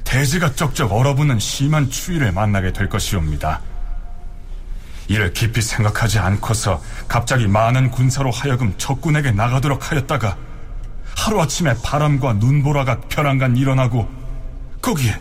대지가 0.05 0.55
쩍쩍 0.55 0.93
얼어붙는 0.93 1.39
심한 1.39 1.89
추위를 1.89 2.33
만나게 2.33 2.75
될 2.75 2.91
것이옵니다. 2.91 3.63
이를 5.09 5.33
깊이 5.33 5.63
생각하지 5.63 6.19
않고서 6.19 6.83
갑자기 7.09 7.49
많은 7.49 7.91
군사로 7.91 8.31
하여금 8.31 8.75
적군에게 8.77 9.31
나가도록 9.31 9.91
하였다가 9.91 10.37
하루아침에 11.17 11.77
바람과 11.83 12.35
눈보라가 12.35 13.01
벼랑간 13.09 13.57
일어나고 13.57 14.20
거기에 14.81 15.19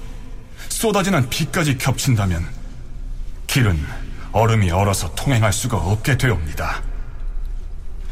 쏟아지는 0.70 1.30
비까지 1.30 1.78
겹친다면 1.78 2.48
길은 3.48 3.80
얼음이 4.32 4.72
얼어서 4.72 5.14
통행할 5.16 5.52
수가 5.52 5.78
없게 5.78 6.18
되옵니다. 6.18 6.82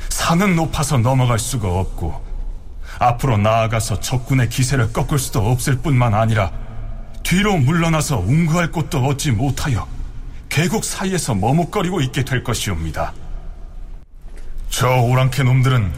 산은 0.09 0.55
높아서 0.55 0.97
넘어갈 0.97 1.39
수가 1.39 1.67
없고 1.69 2.25
앞으로 2.99 3.37
나아가서 3.37 3.99
적군의 3.99 4.49
기세를 4.49 4.91
꺾을 4.91 5.19
수도 5.19 5.49
없을 5.49 5.77
뿐만 5.77 6.13
아니라 6.13 6.51
뒤로 7.23 7.57
물러나서 7.57 8.19
웅크할 8.19 8.71
곳도 8.71 9.05
얻지 9.05 9.31
못하여 9.31 9.87
계곡 10.49 10.83
사이에서 10.83 11.35
머뭇거리고 11.35 12.01
있게 12.01 12.25
될 12.25 12.43
것이옵니다. 12.43 13.13
저 14.69 15.01
오랑캐 15.01 15.43
놈들은 15.43 15.93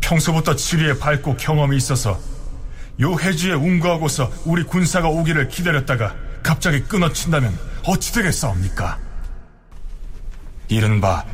평소부터 0.00 0.56
지리에 0.56 0.98
밝고 0.98 1.36
경험이 1.36 1.76
있어서 1.76 2.18
요 3.00 3.16
해지에 3.18 3.52
웅거하고서 3.52 4.30
우리 4.44 4.62
군사가 4.64 5.08
오기를 5.08 5.48
기다렸다가 5.48 6.14
갑자기 6.42 6.80
끊어친다면 6.82 7.56
어찌 7.84 8.12
되겠사옵니까? 8.12 8.98
이른바 10.68 11.24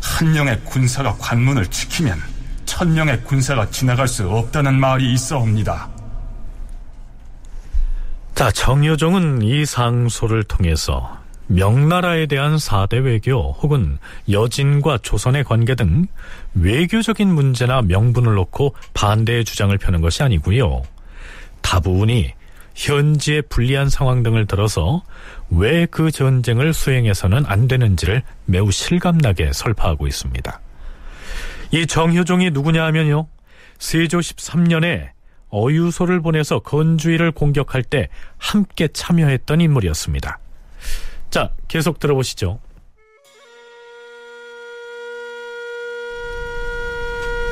한 0.00 0.32
명의 0.32 0.60
군사가 0.64 1.14
관문을 1.18 1.66
지키면 1.66 2.18
천 2.64 2.92
명의 2.92 3.20
군사가 3.22 3.70
지나갈 3.70 4.06
수 4.06 4.28
없다는 4.28 4.78
말이 4.78 5.12
있어옵니다. 5.12 5.88
자, 8.34 8.52
정여종은 8.52 9.42
이 9.42 9.64
상소를 9.64 10.44
통해서 10.44 11.18
명나라에 11.48 12.26
대한 12.26 12.58
사대 12.58 12.98
외교 12.98 13.52
혹은 13.52 13.98
여진과 14.30 14.98
조선의 14.98 15.44
관계 15.44 15.74
등 15.74 16.06
외교적인 16.54 17.26
문제나 17.32 17.82
명분을 17.82 18.34
놓고 18.34 18.76
반대의 18.94 19.44
주장을 19.44 19.76
펴는 19.76 20.00
것이 20.02 20.22
아니고요. 20.22 20.82
다부분이 21.68 22.32
현지의 22.74 23.42
불리한 23.42 23.90
상황 23.90 24.22
등을 24.22 24.46
들어서 24.46 25.02
왜 25.50 25.86
그 25.90 26.10
전쟁을 26.10 26.72
수행해서는 26.72 27.44
안 27.46 27.68
되는지를 27.68 28.22
매우 28.46 28.70
실감나게 28.70 29.52
설파하고 29.52 30.06
있습니다. 30.06 30.60
이 31.72 31.86
정효종이 31.86 32.50
누구냐 32.52 32.82
하면요. 32.86 33.26
세조 33.78 34.18
13년에 34.20 35.10
어유소를 35.50 36.20
보내서 36.22 36.60
건주의를 36.60 37.32
공격할 37.32 37.82
때 37.82 38.08
함께 38.38 38.88
참여했던 38.88 39.60
인물이었습니다. 39.60 40.38
자, 41.30 41.50
계속 41.68 41.98
들어보시죠. 41.98 42.60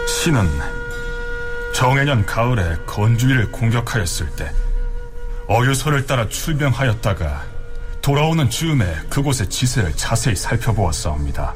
신은 0.08 0.85
정해년 1.76 2.24
가을에 2.24 2.74
건주의를 2.86 3.52
공격하였을 3.52 4.30
때 4.30 4.50
어유소를 5.46 6.06
따라 6.06 6.26
출병하였다가 6.26 7.44
돌아오는 8.00 8.48
즈음에 8.48 8.96
그곳의 9.10 9.50
지세를 9.50 9.94
자세히 9.94 10.34
살펴보았사옵니다. 10.34 11.54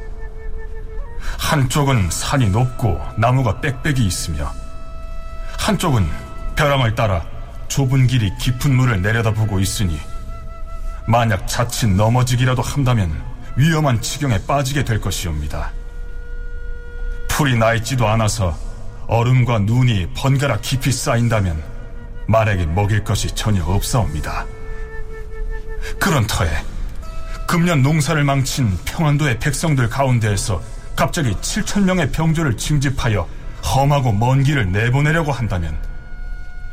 한쪽은 1.38 2.10
산이 2.10 2.50
높고 2.50 3.00
나무가 3.16 3.62
빽빽이 3.62 4.06
있으며 4.06 4.52
한쪽은 5.58 6.06
벼랑을 6.54 6.94
따라 6.94 7.24
좁은 7.68 8.06
길이 8.06 8.30
깊은 8.36 8.74
물을 8.74 9.00
내려다보고 9.00 9.58
있으니 9.58 9.98
만약 11.06 11.48
자칫 11.48 11.86
넘어지기라도 11.86 12.60
한다면 12.60 13.10
위험한 13.56 14.02
지경에 14.02 14.44
빠지게 14.46 14.84
될 14.84 15.00
것이옵니다. 15.00 15.72
풀이 17.26 17.56
나 17.56 17.72
있지도 17.72 18.06
않아서 18.06 18.69
얼음과 19.10 19.58
눈이 19.60 20.10
번갈아 20.14 20.60
깊이 20.60 20.92
쌓인다면 20.92 21.60
말에게 22.28 22.64
먹일 22.66 23.02
것이 23.02 23.26
전혀 23.34 23.64
없사옵니다. 23.64 24.46
그런 25.98 26.24
터에 26.28 26.48
금년 27.48 27.82
농사를 27.82 28.22
망친 28.22 28.78
평안도의 28.84 29.40
백성들 29.40 29.88
가운데에서 29.88 30.62
갑자기 30.94 31.32
7천 31.32 31.82
명의 31.82 32.12
병조를 32.12 32.56
징집하여 32.56 33.28
험하고 33.64 34.12
먼 34.12 34.44
길을 34.44 34.70
내보내려고 34.70 35.32
한다면 35.32 35.76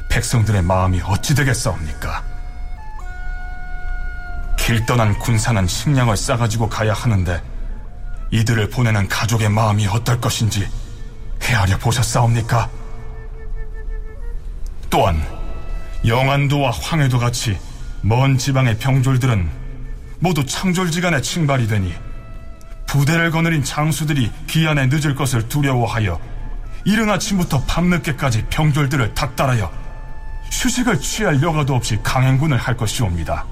백성들의 0.10 0.62
마음이 0.62 1.02
어찌 1.06 1.34
되겠사옵니까? 1.34 2.24
길 4.60 4.86
떠난 4.86 5.18
군사는 5.18 5.66
식량을 5.66 6.16
싸가지고 6.16 6.70
가야 6.70 6.94
하는데 6.94 7.42
이들을 8.30 8.70
보내는 8.70 9.08
가족의 9.08 9.50
마음이 9.50 9.88
어떨 9.88 10.22
것인지 10.22 10.70
헤아려 11.42 11.78
보셨사옵니까? 11.78 12.70
또한 14.90 15.22
영안도와 16.06 16.72
황해도 16.72 17.20
같이 17.20 17.58
먼 18.02 18.38
지방의 18.38 18.78
병졸들은 18.80 19.50
모두 20.20 20.46
창졸지간에 20.46 21.22
칭발이 21.22 21.68
되니 21.68 21.94
부대를 22.88 23.32
거느린 23.32 23.64
장수들이 23.64 24.32
기한에 24.48 24.88
늦을 24.88 25.16
것을 25.16 25.48
두려워하여 25.50 26.20
이른 26.86 27.10
아침부터 27.10 27.64
밤늦게까지 27.66 28.46
병졸들을 28.50 29.14
닥달하여 29.14 29.72
휴식을 30.52 31.02
취할 31.02 31.42
여가도 31.42 31.76
없이 31.76 32.00
강행군을 32.02 32.58
할 32.58 32.78
것이옵니다. 32.78 33.46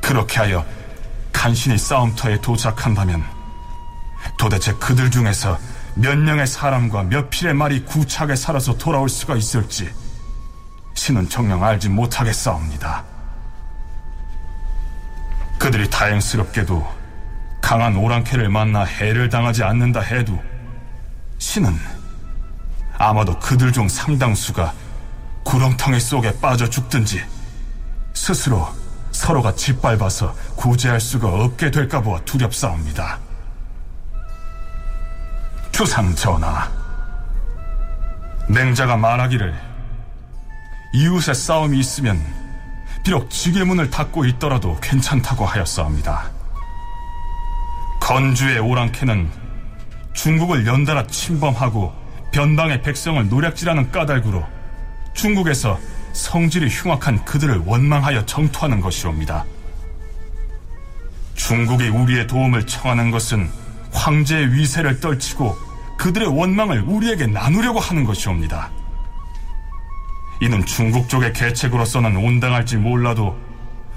그렇게 0.00 0.38
하여 0.38 0.64
간신히 1.32 1.76
싸움터에 1.76 2.40
도착한다면 2.40 3.22
도대체 4.38 4.72
그들 4.74 5.10
중에서 5.10 5.58
몇 5.94 6.18
명의 6.18 6.46
사람과 6.46 7.04
몇 7.04 7.30
필의 7.30 7.54
말이 7.54 7.84
구차하게 7.84 8.36
살아서 8.36 8.76
돌아올 8.76 9.08
수가 9.08 9.36
있을지 9.36 9.90
신은 10.94 11.28
정녕 11.28 11.64
알지 11.64 11.88
못하겠사옵니다. 11.88 13.04
그들이 15.58 15.88
다행스럽게도 15.90 16.86
강한 17.60 17.96
오랑캐를 17.96 18.48
만나 18.48 18.84
해를 18.84 19.28
당하지 19.28 19.62
않는다 19.62 20.00
해도 20.00 20.42
신은 21.38 21.74
아마도 22.98 23.38
그들 23.38 23.72
중 23.72 23.88
상당수가 23.88 24.72
구렁텅이 25.44 26.00
속에 26.00 26.38
빠져 26.40 26.68
죽든지 26.68 27.22
스스로 28.14 28.68
서로가 29.12 29.54
짓밟아서 29.54 30.34
구제할 30.56 31.00
수가 31.00 31.28
없게 31.28 31.70
될까 31.70 32.00
보아 32.00 32.20
두렵사옵니다. 32.24 33.18
주상 35.80 36.14
전하, 36.14 36.70
맹자가 38.50 38.98
말하기를 38.98 39.58
이웃의 40.92 41.34
싸움이 41.34 41.78
있으면 41.78 42.22
비록 43.02 43.30
지게문을 43.30 43.88
닫고 43.88 44.26
있더라도 44.26 44.78
괜찮다고 44.82 45.46
하였사옵니다. 45.46 46.30
건주의 47.98 48.58
오랑캐는 48.58 49.30
중국을 50.12 50.66
연달아 50.66 51.06
침범하고 51.06 51.94
변방의 52.30 52.82
백성을 52.82 53.26
노략질하는 53.30 53.90
까닭으로 53.90 54.46
중국에서 55.14 55.80
성질이 56.12 56.68
흉악한 56.68 57.24
그들을 57.24 57.62
원망하여 57.64 58.26
정토하는 58.26 58.82
것이옵니다. 58.82 59.46
중국이 61.36 61.88
우리의 61.88 62.26
도움을 62.26 62.66
청하는 62.66 63.10
것은 63.10 63.50
황제의 63.94 64.52
위세를 64.52 65.00
떨치고 65.00 65.69
그들의 66.00 66.28
원망을 66.28 66.80
우리에게 66.80 67.26
나누려고 67.26 67.78
하는 67.78 68.04
것이옵니다. 68.04 68.70
이는 70.40 70.64
중국 70.64 71.10
쪽의 71.10 71.34
계책으로서는 71.34 72.16
온당할지 72.16 72.78
몰라도 72.78 73.38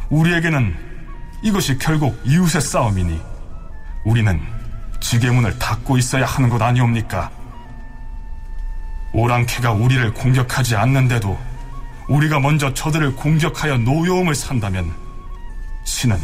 우리에게는 0.10 0.76
이것이 1.42 1.78
결국 1.78 2.20
이웃의 2.26 2.60
싸움이니 2.60 3.22
우리는 4.04 4.42
지게문을 5.00 5.58
닫고 5.58 5.98
있어야 5.98 6.26
하는 6.26 6.50
것 6.50 6.62
아니옵니까? 6.62 7.32
오랑캐가 9.14 9.72
우리를 9.72 10.14
공격하지 10.14 10.76
않는데도 10.76 11.40
우리가 12.10 12.42
먼저 12.42 12.74
저들을 12.74 13.16
공격하여 13.16 13.78
노여움을 13.78 14.36
산다면 14.36 14.92
신은 15.86 16.18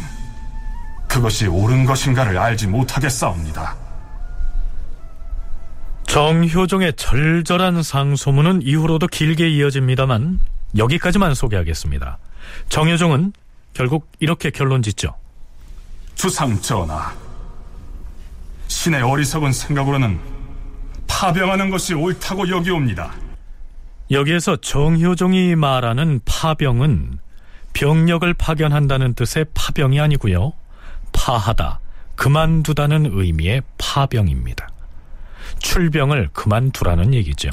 그것이 1.08 1.46
옳은 1.46 1.86
것인가를 1.86 2.36
알지 2.36 2.66
못하겠사옵니다. 2.66 3.89
정효종의 6.10 6.94
절절한 6.94 7.84
상소문은 7.84 8.62
이후로도 8.62 9.06
길게 9.06 9.48
이어집니다만 9.48 10.40
여기까지만 10.76 11.34
소개하겠습니다. 11.34 12.18
정효종은 12.68 13.32
결국 13.74 14.10
이렇게 14.18 14.50
결론 14.50 14.82
짓죠. 14.82 15.14
주상 16.16 16.60
전하, 16.60 17.14
신의 18.66 19.02
어리석은 19.02 19.52
생각으로는 19.52 20.18
파병하는 21.06 21.70
것이 21.70 21.94
옳다고 21.94 22.48
여기옵니다. 22.48 23.14
여기에서 24.10 24.56
정효종이 24.56 25.54
말하는 25.54 26.18
파병은 26.24 27.20
병력을 27.72 28.34
파견한다는 28.34 29.14
뜻의 29.14 29.46
파병이 29.54 30.00
아니고요. 30.00 30.54
파하다, 31.12 31.78
그만두다는 32.16 33.12
의미의 33.12 33.62
파병입니다. 33.78 34.69
출병을 35.58 36.28
그만두라는 36.32 37.14
얘기죠. 37.14 37.50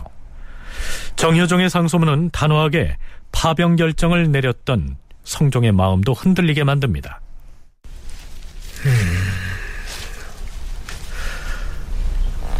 정효종의 1.15 1.69
상소문은 1.69 2.29
단호하게 2.31 2.97
파병 3.31 3.75
결정을 3.75 4.31
내렸던 4.31 4.97
성종의 5.23 5.71
마음도 5.71 6.13
흔들리게 6.13 6.63
만듭니다. 6.63 7.21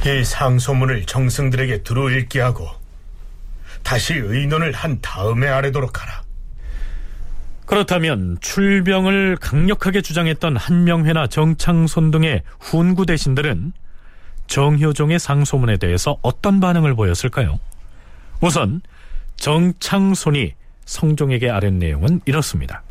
이 0.05 0.23
상소문을 0.23 1.05
정승들에게 1.05 1.83
두루 1.83 2.11
읽게 2.11 2.39
하고 2.39 2.69
다시 3.83 4.13
의논을 4.13 4.71
한 4.71 4.99
다음에 5.01 5.47
아래도록 5.47 6.01
하라. 6.01 6.23
그렇다면 7.65 8.37
출병을 8.39 9.37
강력하게 9.41 10.01
주장했던 10.01 10.55
한명회나 10.55 11.27
정창손 11.27 12.11
등의 12.11 12.43
훈구 12.59 13.05
대신들은 13.05 13.73
정효종의 14.47 15.19
상소문에 15.19 15.77
대해서 15.77 16.17
어떤 16.21 16.59
반응을 16.59 16.95
보였을까요? 16.95 17.59
우선 18.41 18.81
정창손이 19.35 20.53
성종에게 20.85 21.49
아는 21.49 21.79
내용은 21.79 22.21
이렇습니다. 22.25 22.83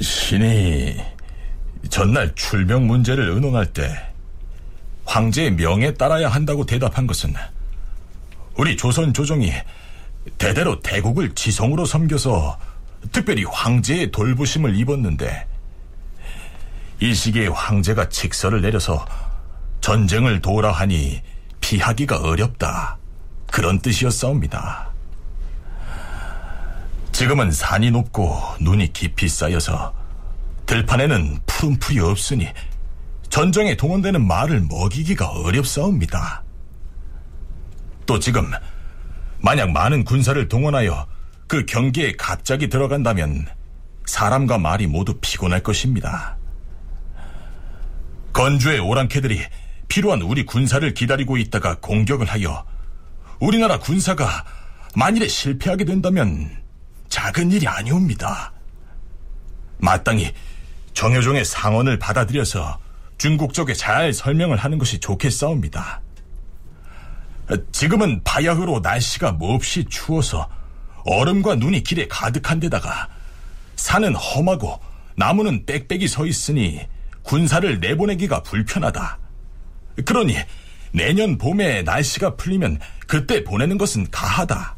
신이 0.00 0.96
전날 1.90 2.34
출병 2.34 2.86
문제를 2.86 3.30
의논할 3.30 3.66
때 3.66 3.82
황제의 5.04 5.52
명에 5.52 5.94
따라야 5.94 6.28
한다고 6.28 6.64
대답한 6.64 7.06
것은 7.06 7.34
우리 8.56 8.76
조선 8.76 9.12
조정이 9.12 9.52
대대로 10.38 10.80
대국을 10.80 11.34
지성으로 11.34 11.84
섬겨서 11.84 12.58
특별히 13.10 13.44
황제의 13.44 14.12
돌보심을 14.12 14.76
입었는데 14.76 15.46
이 17.00 17.14
시기에 17.14 17.48
황제가 17.48 18.08
직서를 18.08 18.60
내려서 18.60 19.04
전쟁을 19.82 20.40
도우라 20.40 20.70
하니 20.70 21.20
피하기가 21.60 22.20
어렵다. 22.20 22.98
그런 23.50 23.80
뜻이었사옵니다. 23.80 24.90
지금은 27.10 27.50
산이 27.50 27.90
높고 27.90 28.40
눈이 28.60 28.92
깊이 28.94 29.28
쌓여서 29.28 29.92
들판에는 30.64 31.40
푸른 31.44 31.78
풀이 31.78 31.98
없으니 31.98 32.48
전쟁에 33.28 33.76
동원되는 33.76 34.26
말을 34.26 34.66
먹이기가 34.70 35.28
어렵사옵니다. 35.28 36.42
또 38.06 38.18
지금 38.18 38.50
만약 39.40 39.70
많은 39.72 40.04
군사를 40.04 40.48
동원하여 40.48 41.06
그 41.48 41.66
경기에 41.66 42.12
갑자기 42.16 42.68
들어간다면 42.68 43.46
사람과 44.06 44.58
말이 44.58 44.86
모두 44.86 45.18
피곤할 45.20 45.60
것입니다. 45.60 46.36
건주의 48.32 48.78
오랑캐들이 48.78 49.42
필요한 49.92 50.22
우리 50.22 50.46
군사를 50.46 50.94
기다리고 50.94 51.36
있다가 51.36 51.76
공격을 51.80 52.26
하여 52.26 52.64
우리나라 53.40 53.78
군사가 53.78 54.42
만일에 54.94 55.28
실패하게 55.28 55.84
된다면 55.84 56.50
작은 57.10 57.52
일이 57.52 57.68
아니옵니다. 57.68 58.54
마땅히 59.76 60.32
정효종의 60.94 61.44
상언을 61.44 61.98
받아들여서 61.98 62.78
중국 63.18 63.52
쪽에 63.52 63.74
잘 63.74 64.14
설명을 64.14 64.56
하는 64.56 64.78
것이 64.78 64.98
좋겠사옵니다. 64.98 66.00
지금은 67.72 68.22
바야흐로 68.24 68.80
날씨가 68.80 69.32
몹시 69.32 69.84
추워서 69.90 70.48
얼음과 71.04 71.56
눈이 71.56 71.82
길에 71.82 72.08
가득한 72.08 72.60
데다가 72.60 73.08
산은 73.76 74.14
험하고 74.14 74.80
나무는 75.16 75.66
빽빽이 75.66 76.08
서 76.08 76.24
있으니 76.24 76.80
군사를 77.24 77.78
내보내기가 77.78 78.42
불편하다. 78.42 79.21
그러니 80.04 80.36
내년 80.92 81.38
봄에 81.38 81.82
날씨가 81.82 82.36
풀리면 82.36 82.78
그때 83.06 83.44
보내는 83.44 83.78
것은 83.78 84.10
가하다. 84.10 84.76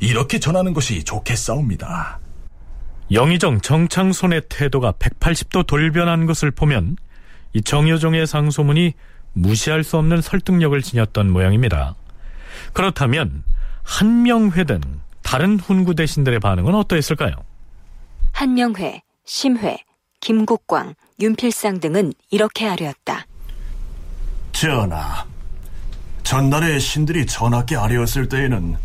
이렇게 0.00 0.38
전하는 0.38 0.72
것이 0.72 1.04
좋겠사옵니다. 1.04 2.20
영의정 3.10 3.60
정창손의 3.60 4.42
태도가 4.48 4.92
180도 4.92 5.66
돌변한 5.66 6.26
것을 6.26 6.50
보면 6.50 6.96
이 7.52 7.62
정효종의 7.62 8.26
상소문이 8.26 8.94
무시할 9.34 9.84
수 9.84 9.98
없는 9.98 10.22
설득력을 10.22 10.80
지녔던 10.80 11.30
모양입니다. 11.30 11.96
그렇다면 12.72 13.44
한명회 13.82 14.64
등 14.64 14.80
다른 15.22 15.58
훈구 15.58 15.94
대신들의 15.94 16.40
반응은 16.40 16.74
어떠했을까요? 16.74 17.34
한명회, 18.32 19.02
심회, 19.24 19.78
김국광, 20.20 20.94
윤필상 21.20 21.80
등은 21.80 22.12
이렇게 22.30 22.66
아뢰었다. 22.66 23.26
전하, 24.52 25.24
전날에 26.22 26.78
신들이 26.78 27.26
전하께 27.26 27.76
아뢰었을 27.76 28.28
때에는 28.28 28.76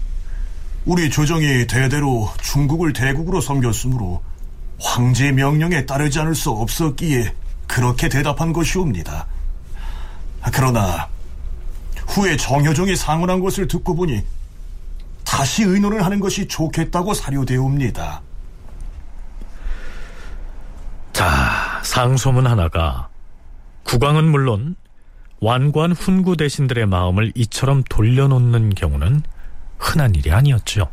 우리 0.86 1.10
조정이 1.10 1.67
대대로 1.67 2.32
중국을 2.41 2.93
대국으로 2.93 3.41
섬겼으므로 3.41 4.23
황제 4.80 5.32
명령에 5.32 5.86
따르지 5.86 6.19
않을 6.19 6.34
수 6.36 6.51
없었기에 6.51 7.34
그렇게 7.67 8.10
대답한 8.10 8.53
것이옵니다. 8.53 9.27
그러나 10.53 11.10
후에 12.08 12.38
정효종이 12.38 12.95
상언한 12.95 13.41
것을 13.41 13.67
듣고 13.67 13.95
보니 13.95 14.23
다시 15.25 15.63
의논을 15.63 16.06
하는 16.06 16.19
것이 16.19 16.48
좋겠다고 16.48 17.13
사료되옵니다. 17.13 18.21
자, 21.12 21.81
상소문 21.83 22.48
하나가 22.48 23.10
국왕은 23.83 24.25
물론 24.25 24.75
완고한 25.40 25.92
훈구 25.92 26.38
대신들의 26.38 26.88
마음을 26.88 27.31
이처럼 27.35 27.83
돌려놓는 27.90 28.75
경우는 28.75 29.21
흔한 29.77 30.15
일이 30.15 30.31
아니었죠. 30.31 30.88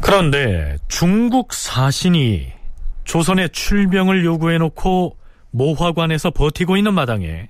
그런데 0.00 0.76
중국 0.86 1.54
사신이 1.54 2.52
조선의 3.04 3.50
출병을 3.50 4.24
요구해놓고 4.24 5.16
모화관에서 5.50 6.30
버티고 6.30 6.76
있는 6.76 6.94
마당에 6.94 7.48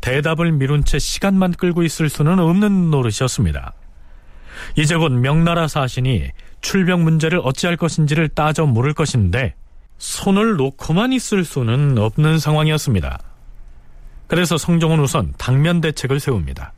대답을 0.00 0.52
미룬 0.52 0.84
채 0.84 0.98
시간만 0.98 1.52
끌고 1.52 1.82
있을 1.82 2.08
수는 2.08 2.38
없는 2.38 2.90
노릇이었습니다. 2.90 3.72
이제 4.76 4.96
곧 4.96 5.12
명나라 5.12 5.68
사신이 5.68 6.30
출병 6.60 7.04
문제를 7.04 7.40
어찌할 7.42 7.76
것인지를 7.76 8.28
따져 8.28 8.66
물을 8.66 8.94
것인데 8.94 9.54
손을 9.98 10.56
놓고만 10.56 11.12
있을 11.12 11.44
수는 11.44 11.98
없는 11.98 12.38
상황이었습니다. 12.38 13.18
그래서 14.26 14.56
성종은 14.56 14.98
우선 15.00 15.34
당면 15.38 15.80
대책을 15.80 16.18
세웁니다. 16.18 16.72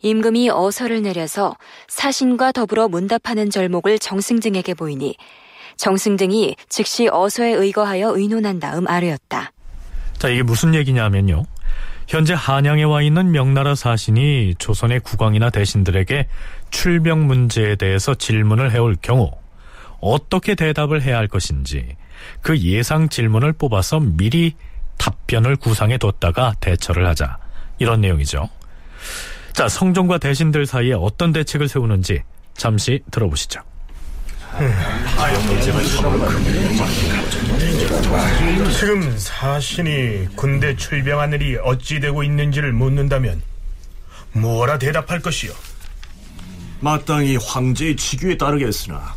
임금이 0.00 0.50
어서를 0.50 1.02
내려서 1.02 1.56
사신과 1.88 2.52
더불어 2.52 2.88
문답하는 2.88 3.50
절목을 3.50 3.98
정승증에게 4.00 4.74
보이니 4.74 5.16
정승증이 5.76 6.56
즉시 6.68 7.08
어서에 7.08 7.52
의거하여 7.52 8.16
의논한 8.16 8.58
다음 8.58 8.88
아뢰었다. 8.88 9.52
자, 10.18 10.28
이게 10.28 10.42
무슨 10.42 10.74
얘기냐면요. 10.74 11.44
현재 12.08 12.34
한양에 12.36 12.82
와 12.82 13.00
있는 13.00 13.30
명나라 13.30 13.74
사신이 13.74 14.56
조선의 14.58 15.00
국왕이나 15.00 15.50
대신들에게 15.50 16.28
출병 16.72 17.28
문제에 17.28 17.76
대해서 17.76 18.14
질문을 18.16 18.72
해올 18.72 18.96
경우 19.00 19.30
어떻게 20.00 20.56
대답을 20.56 21.02
해야 21.02 21.18
할 21.18 21.28
것인지 21.28 21.96
그 22.40 22.58
예상 22.58 23.08
질문을 23.08 23.52
뽑아서 23.52 24.00
미리 24.00 24.56
답변을 24.98 25.56
구상해 25.56 25.98
뒀다가 25.98 26.54
대처를 26.60 27.06
하자. 27.06 27.38
이런 27.78 28.00
내용이죠. 28.00 28.48
자, 29.52 29.68
성종과 29.68 30.18
대신들 30.18 30.66
사이에 30.66 30.94
어떤 30.94 31.32
대책을 31.32 31.68
세우는지 31.68 32.22
잠시 32.56 33.00
들어보시죠. 33.10 33.60
지금 38.78 39.18
사신이 39.18 40.36
군대 40.36 40.76
출병한 40.76 41.32
일이 41.32 41.56
어찌 41.62 42.00
되고 42.00 42.22
있는지를 42.22 42.72
묻는다면 42.72 43.42
뭐라 44.32 44.78
대답할 44.78 45.20
것이요? 45.20 45.52
마땅히 46.82 47.36
황제의 47.36 47.96
치규에 47.96 48.36
따르겠으나 48.36 49.14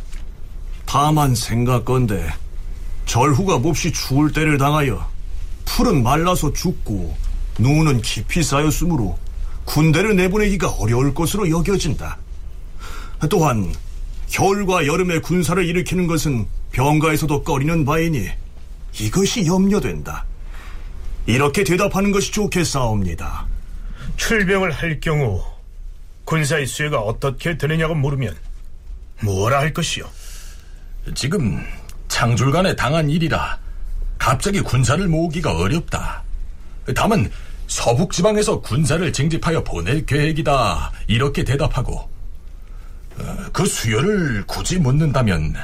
다만 0.84 1.34
생각건대 1.34 2.32
절후가 3.06 3.58
몹시 3.58 3.92
추울 3.92 4.32
때를 4.32 4.56
당하여 4.56 5.04
풀은 5.64 6.04
말라서 6.04 6.52
죽고 6.52 7.16
눈은 7.58 8.02
깊이 8.02 8.44
쌓였으므로 8.44 9.18
군대를 9.64 10.14
내보내기가 10.14 10.68
어려울 10.68 11.12
것으로 11.12 11.50
여겨진다. 11.50 12.18
또한 13.28 13.74
겨울과 14.30 14.86
여름에 14.86 15.18
군사를 15.18 15.64
일으키는 15.64 16.06
것은 16.06 16.46
병가에서도 16.70 17.42
꺼리는 17.42 17.84
바이니 17.84 18.28
이것이 19.00 19.44
염려된다. 19.44 20.24
이렇게 21.26 21.64
대답하는 21.64 22.12
것이 22.12 22.30
좋겠사옵니다. 22.30 23.46
출병을 24.16 24.70
할 24.70 25.00
경우 25.00 25.55
군사의 26.26 26.66
수혜가 26.66 27.00
어떻게 27.00 27.56
되느냐고 27.56 27.94
물으면 27.94 28.36
뭐라 29.22 29.60
할 29.60 29.72
것이요? 29.72 30.04
지금 31.14 31.64
창졸간에 32.08 32.76
당한 32.76 33.08
일이라 33.08 33.58
갑자기 34.18 34.60
군사를 34.60 35.06
모으기가 35.06 35.56
어렵다. 35.56 36.22
다만 36.94 37.30
서북 37.68 38.12
지방에서 38.12 38.60
군사를 38.60 39.12
징집하여 39.12 39.62
보낼 39.64 40.04
계획이다. 40.04 40.92
이렇게 41.06 41.44
대답하고 41.44 42.10
어, 43.18 43.36
그 43.52 43.64
수요를 43.64 44.44
굳이 44.46 44.78
묻는다면 44.78 45.54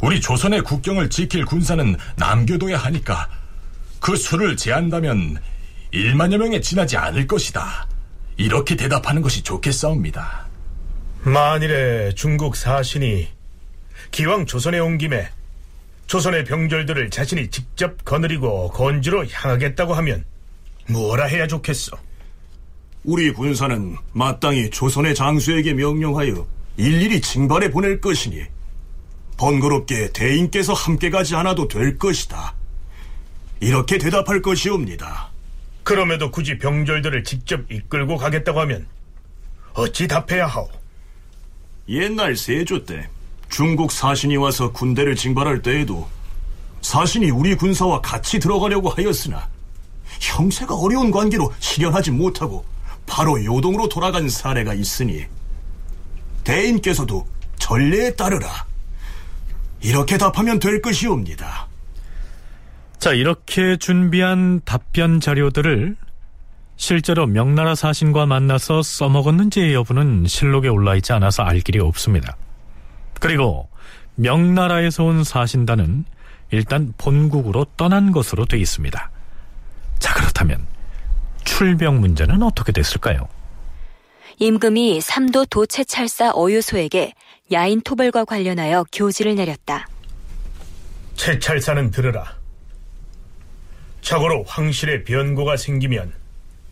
우리 0.00 0.20
조선의 0.20 0.62
국경을 0.62 1.10
지킬 1.10 1.44
군사는 1.44 1.96
남겨둬야 2.16 2.78
하니까 2.78 3.28
그 4.00 4.16
수를 4.16 4.56
제한다면 4.56 5.38
1만여 5.92 6.36
명에 6.36 6.60
지나지 6.60 6.96
않을 6.96 7.26
것이다. 7.26 7.86
이렇게 8.36 8.76
대답하는 8.76 9.22
것이 9.22 9.42
좋겠사옵니다. 9.42 10.46
만일에 11.22 12.12
중국 12.14 12.56
사신이 12.56 13.28
기왕 14.10 14.46
조선에 14.46 14.78
온 14.78 14.98
김에 14.98 15.28
조선의 16.06 16.44
병졸들을 16.44 17.10
자신이 17.10 17.50
직접 17.50 18.04
거느리고 18.04 18.70
건주로 18.70 19.26
향하겠다고 19.26 19.94
하면 19.94 20.24
뭐라 20.88 21.24
해야 21.26 21.46
좋겠어? 21.46 21.96
우리 23.04 23.32
군사는 23.32 23.96
마땅히 24.12 24.70
조선의 24.70 25.14
장수에게 25.14 25.74
명령하여 25.74 26.46
일일이 26.76 27.20
징발해 27.20 27.70
보낼 27.70 28.00
것이니 28.00 28.44
번거롭게 29.36 30.12
대인께서 30.12 30.72
함께 30.72 31.10
가지 31.10 31.34
않아도 31.34 31.68
될 31.68 31.98
것이다. 31.98 32.54
이렇게 33.60 33.98
대답할 33.98 34.42
것이옵니다. 34.42 35.30
그럼에도 35.86 36.32
굳이 36.32 36.58
병졸들을 36.58 37.22
직접 37.22 37.70
이끌고 37.70 38.16
가겠다고 38.16 38.58
하면 38.62 38.88
어찌 39.74 40.08
답해야 40.08 40.48
하오? 40.48 40.68
옛날 41.88 42.34
세조 42.34 42.84
때 42.84 43.08
중국 43.48 43.92
사신이 43.92 44.36
와서 44.36 44.72
군대를 44.72 45.14
징발할 45.14 45.62
때에도 45.62 46.08
사신이 46.82 47.30
우리 47.30 47.54
군사와 47.54 48.00
같이 48.00 48.40
들어가려고 48.40 48.88
하였으나 48.88 49.48
형세가 50.20 50.74
어려운 50.74 51.12
관계로 51.12 51.54
실현하지 51.60 52.10
못하고 52.10 52.64
바로 53.06 53.44
요동으로 53.44 53.88
돌아간 53.88 54.28
사례가 54.28 54.74
있으니 54.74 55.24
대인께서도 56.42 57.24
전례에 57.60 58.12
따르라. 58.16 58.66
이렇게 59.82 60.18
답하면 60.18 60.58
될 60.58 60.82
것이옵니다. 60.82 61.68
자, 63.06 63.12
이렇게 63.12 63.76
준비한 63.76 64.60
답변 64.64 65.20
자료들을 65.20 65.94
실제로 66.74 67.28
명나라 67.28 67.76
사신과 67.76 68.26
만나서 68.26 68.82
써먹었는지의 68.82 69.74
여부는 69.74 70.26
실록에 70.26 70.66
올라있지 70.66 71.12
않아서 71.12 71.44
알 71.44 71.60
길이 71.60 71.78
없습니다. 71.78 72.36
그리고 73.20 73.68
명나라에서 74.16 75.04
온 75.04 75.22
사신단은 75.22 76.04
일단 76.50 76.94
본국으로 76.98 77.66
떠난 77.76 78.10
것으로 78.10 78.44
돼 78.44 78.58
있습니다. 78.58 79.10
자, 80.00 80.14
그렇다면 80.14 80.66
출병 81.44 82.00
문제는 82.00 82.42
어떻게 82.42 82.72
됐을까요? 82.72 83.28
임금이 84.40 85.00
삼도 85.00 85.44
도채찰사 85.44 86.32
어유소에게 86.34 87.12
야인 87.52 87.82
토벌과 87.82 88.24
관련하여 88.24 88.84
교지를 88.90 89.36
내렸다. 89.36 89.86
채찰사는 91.14 91.92
들으라. 91.92 92.35
자고로 94.06 94.44
황실의 94.44 95.02
변고가 95.02 95.56
생기면 95.56 96.12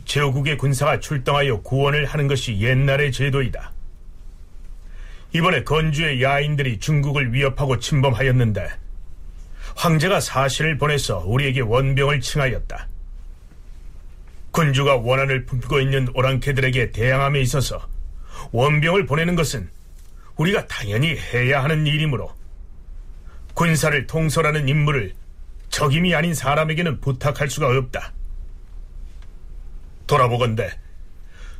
제후국의 0.05 0.57
군사가 0.57 1.01
출동하여 1.01 1.62
구원을 1.62 2.05
하는 2.05 2.28
것이 2.28 2.61
옛날의 2.61 3.11
제도이다. 3.11 3.72
이번에 5.32 5.64
건주의 5.64 6.22
야인들이 6.22 6.78
중국을 6.78 7.35
위협하고 7.35 7.80
침범하였는데 7.80 8.68
황제가 9.74 10.20
사실을 10.20 10.78
보내서 10.78 11.24
우리에게 11.26 11.62
원병을 11.62 12.20
칭하였다. 12.20 12.89
군주가 14.53 14.99
원한을 14.99 15.45
품고 15.45 15.80
있는 15.80 16.07
오랑캐들에게 16.14 16.93
대항함에 16.93 17.41
있어서 17.41 17.85
원병을 18.53 19.07
보내는 19.07 19.35
것은 19.35 19.68
우리가 20.37 20.68
당연히 20.68 21.16
해야 21.16 21.64
하는 21.64 21.85
일이므로 21.85 22.32
군사를 23.55 24.07
통솔하는 24.07 24.68
임무를 24.68 25.14
적임이 25.75 26.14
아닌 26.14 26.35
사람에게는 26.35 27.01
부탁할 27.01 27.51
수가 27.51 27.66
없다. 27.77 28.12
돌아보건대 30.07 30.70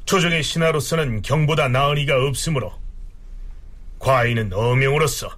조정의 0.05 0.45
신하로서는 0.45 1.23
경보다 1.23 1.67
나은 1.67 1.99
이가 1.99 2.25
없으므로 2.25 2.73
과인은 3.99 4.53
어명으로서 4.53 5.37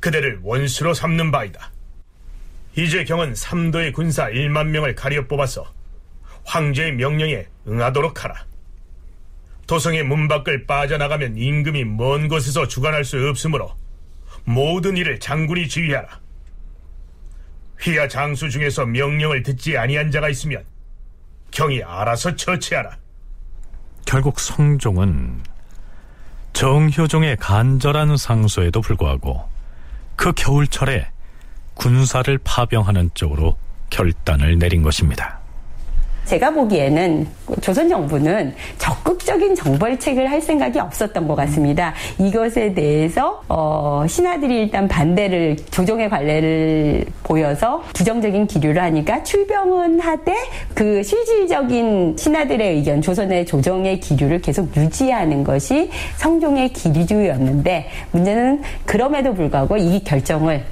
그대를 0.00 0.40
원수로 0.42 0.94
삼는 0.94 1.30
바이다. 1.30 1.70
이제 2.74 3.04
경은 3.04 3.36
삼도의 3.36 3.92
군사 3.92 4.28
1만 4.30 4.66
명을 4.70 4.96
가려 4.96 5.28
뽑아서 5.28 5.72
황제의 6.44 6.96
명령에 6.96 7.46
응하도록 7.68 8.24
하라. 8.24 8.46
도성의 9.68 10.02
문 10.02 10.26
밖을 10.26 10.66
빠져나가면 10.66 11.36
임금이 11.36 11.84
먼 11.84 12.26
곳에서 12.26 12.66
주관할 12.66 13.04
수 13.04 13.28
없으므로 13.28 13.76
모든 14.42 14.96
일을 14.96 15.20
장군이 15.20 15.68
지휘하라. 15.68 16.21
휘하 17.82 18.06
장수 18.06 18.48
중에서 18.48 18.86
명령을 18.86 19.42
듣지 19.42 19.76
아니한 19.76 20.10
자가 20.10 20.28
있으면 20.28 20.64
경이 21.50 21.82
알아서 21.82 22.34
처치하라. 22.36 22.96
결국 24.06 24.38
성종은 24.38 25.42
정효종의 26.52 27.36
간절한 27.38 28.16
상소에도 28.16 28.80
불구하고 28.80 29.48
그 30.16 30.32
겨울철에 30.32 31.10
군사를 31.74 32.38
파병하는 32.44 33.10
쪽으로 33.14 33.58
결단을 33.90 34.58
내린 34.58 34.82
것입니다. 34.82 35.41
제가 36.24 36.50
보기에는 36.50 37.26
조선 37.60 37.88
정부는 37.88 38.54
적극적인 38.78 39.54
정벌책을 39.54 40.30
할 40.30 40.40
생각이 40.40 40.78
없었던 40.78 41.28
것 41.28 41.34
같습니다. 41.34 41.92
이것에 42.18 42.74
대해서 42.74 43.42
어, 43.48 44.04
신하들이 44.08 44.62
일단 44.62 44.88
반대를 44.88 45.56
조정의 45.70 46.08
관례를 46.08 47.04
보여서 47.22 47.82
부정적인 47.94 48.46
기류를 48.46 48.82
하니까 48.82 49.22
출병은 49.22 50.00
하되 50.00 50.34
그 50.74 51.02
실질적인 51.02 52.16
신하들의 52.16 52.76
의견, 52.76 53.02
조선의 53.02 53.46
조정의 53.46 54.00
기류를 54.00 54.40
계속 54.40 54.74
유지하는 54.76 55.44
것이 55.44 55.90
성종의 56.16 56.72
기류주의였는데 56.72 57.88
문제는 58.12 58.62
그럼에도 58.86 59.34
불구하고 59.34 59.76
이 59.76 60.02
결정을 60.02 60.64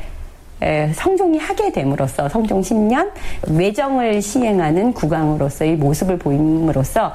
성종이 0.94 1.38
하게 1.38 1.72
됨으로써 1.72 2.28
성종 2.28 2.60
10년 2.60 3.10
외정을 3.48 4.20
시행하는 4.20 4.92
국왕으로서의 4.92 5.76
모습을 5.76 6.18
보임으로써 6.18 7.14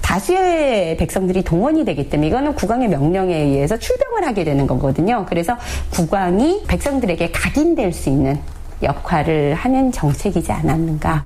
다수의 0.00 0.96
백성들이 0.96 1.42
동원이 1.42 1.84
되기 1.84 2.10
때문에 2.10 2.28
이거는 2.28 2.54
국왕의 2.54 2.88
명령에 2.88 3.34
의해서 3.34 3.78
출병을 3.78 4.26
하게 4.26 4.44
되는 4.44 4.66
거거든요. 4.66 5.24
그래서 5.28 5.56
국왕이 5.90 6.64
백성들에게 6.66 7.30
각인될 7.30 7.92
수 7.92 8.10
있는 8.10 8.38
역할을 8.82 9.54
하는 9.54 9.92
정책이지 9.92 10.50
않았는가. 10.52 11.24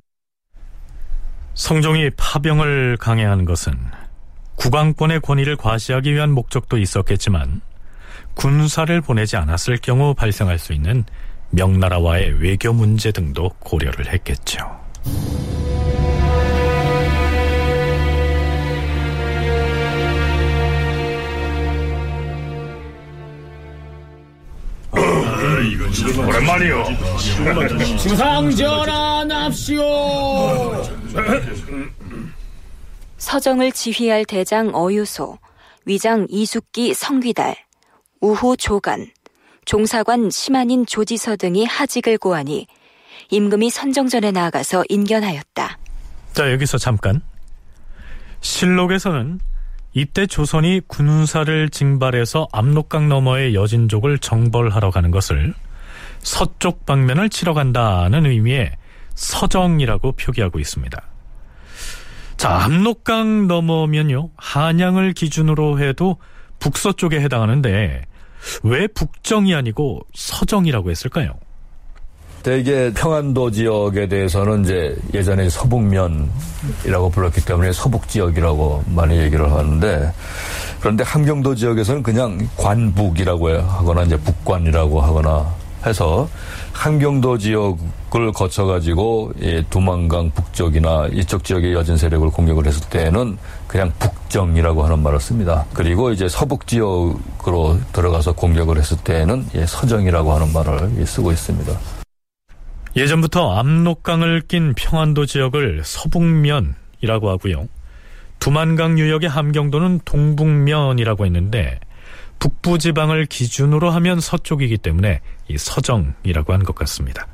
성종이 1.55 2.11
파병을 2.17 2.99
강행하는 2.99 3.45
것은 3.47 3.73
국왕권의 4.57 5.21
권위를 5.21 5.57
과시하기 5.57 6.13
위한 6.13 6.31
목적도 6.31 6.77
있었겠지만 6.77 7.63
군사를 8.35 9.01
보내지 9.01 9.37
않았을 9.37 9.79
경우 9.79 10.15
발생할 10.15 10.59
수 10.59 10.75
있는 10.75 11.05
명나라와의 11.57 12.35
외교 12.43 12.71
문제 12.71 13.11
등도 13.11 13.49
고려를 13.61 14.13
했겠죠. 14.13 14.59
오랜만이요. 26.29 26.85
주상 27.99 28.51
전환합시오. 28.51 29.83
서정을 33.17 33.73
지휘할 33.73 34.27
대장 34.27 34.73
어유소, 34.75 35.39
위장 35.87 36.27
이숙기 36.29 36.93
성귀달, 36.93 37.57
우호 38.21 38.57
조간, 38.57 39.07
종사관 39.67 40.31
심한인 40.31 40.87
조지서 40.87 41.37
등이 41.37 41.67
하직을 41.67 42.19
고하니 42.19 42.69
임금이 43.31 43.69
선정전에 43.69 44.31
나아가서 44.31 44.85
인견하였다. 44.89 45.79
자, 46.33 46.53
여기서 46.53 46.79
잠깐. 46.79 47.21
실록에서는 48.41 49.41
이때 49.93 50.27
조선이 50.27 50.81
군사를 50.87 51.69
징발해서 51.71 52.47
압록강 52.53 53.09
너머의 53.09 53.55
여진족을 53.55 54.19
정벌하러 54.19 54.91
가는 54.93 55.11
것을 55.11 55.53
서쪽 56.21 56.87
방면을 56.87 57.29
치러 57.29 57.53
간다는 57.53 58.25
의미의 58.25 58.71
서정이라고 59.15 60.13
표기하고 60.13 60.61
있습니다. 60.61 61.03
자, 62.37 62.51
압록강 62.51 63.49
넘어면요. 63.49 64.31
한양을 64.37 65.13
기준으로 65.15 65.81
해도 65.81 66.19
북서쪽에 66.61 67.21
해당하는데 67.21 68.05
왜 68.63 68.87
북정이 68.87 69.55
아니고 69.55 70.01
서정이라고 70.15 70.91
했을까요? 70.91 71.35
대개 72.43 72.93
평안도 72.93 73.51
지역에 73.51 74.07
대해서는 74.07 74.65
이제 74.65 74.97
예전에 75.13 75.51
서북면이라고 75.51 77.11
불렀기 77.11 77.45
때문에 77.45 77.73
서북 77.73 78.09
지역이라고 78.09 78.85
많이 78.95 79.19
얘기를 79.19 79.51
하는데 79.51 80.13
그런데 80.79 81.03
함경도 81.03 81.57
지역에서는 81.57 82.05
그냥 82.05 82.49
관북이라고 82.57 83.49
하거나 83.49 84.05
이제 84.05 84.17
북관이라고 84.17 85.01
하거나 85.01 85.53
해서 85.87 86.29
함경도 86.73 87.39
지역을 87.39 88.33
거쳐가지고 88.35 89.33
두만강 89.71 90.31
북쪽이나 90.33 91.09
이쪽 91.13 91.45
지역의 91.45 91.73
여진 91.75 91.97
세력을 91.97 92.29
공격을 92.31 92.67
했을 92.67 92.89
때에는 92.91 93.39
그냥 93.67 93.93
북정이라고 93.99 94.85
하는 94.85 95.03
말을 95.03 95.21
씁니다. 95.21 95.65
그리고 95.73 96.11
이제 96.11 96.29
서북 96.29 96.67
지역으로 96.67 97.79
들어가서 97.93 98.33
공격을 98.33 98.79
했을 98.79 98.97
때에는 98.99 99.47
서정이라고 99.67 100.33
하는 100.33 100.53
말을 100.53 101.07
쓰고 101.07 101.33
있습니다. 101.33 101.73
예전부터 102.97 103.55
압록강을 103.57 104.43
낀 104.49 104.75
평안도 104.75 105.27
지역을 105.27 105.83
서북면이라고 105.85 107.31
하고요. 107.31 107.69
두만강 108.39 108.99
유역의 108.99 109.29
함경도는 109.29 110.01
동북면이라고 110.05 111.27
했는데 111.27 111.81
북부 112.47 112.79
지방을 112.79 113.27
기준으로 113.27 113.91
하면 113.91 114.21
서쪽이기 114.21 114.79
때문에 114.79 115.21
이 115.49 115.59
서정이라고 115.59 116.53
한 116.53 116.63
것 116.63 116.77
같습니다. 116.77 117.27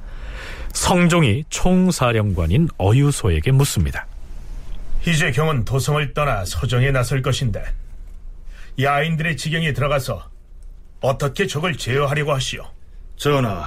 성종이 0.72 1.44
총사령관인 1.50 2.68
어유소에게 2.78 3.52
묻습니다. 3.52 4.06
이제 5.06 5.30
경은 5.30 5.66
도성을 5.66 6.14
떠나 6.14 6.46
서정에 6.46 6.90
나설 6.92 7.20
것인데 7.20 7.62
야인들의 8.80 9.36
지경에 9.36 9.74
들어가서 9.74 10.30
어떻게 11.02 11.46
적을 11.46 11.76
제어하려고 11.76 12.32
하시오? 12.32 12.64
전하, 13.16 13.66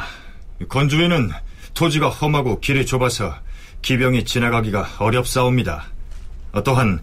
건주에는 0.67 1.29
토지가 1.75 2.09
험하고 2.09 2.59
길이 2.59 2.87
좁아서 2.87 3.35
기병이 3.83 4.25
지나가기가 4.25 4.95
어렵사옵니다. 4.97 5.85
또한 6.63 6.99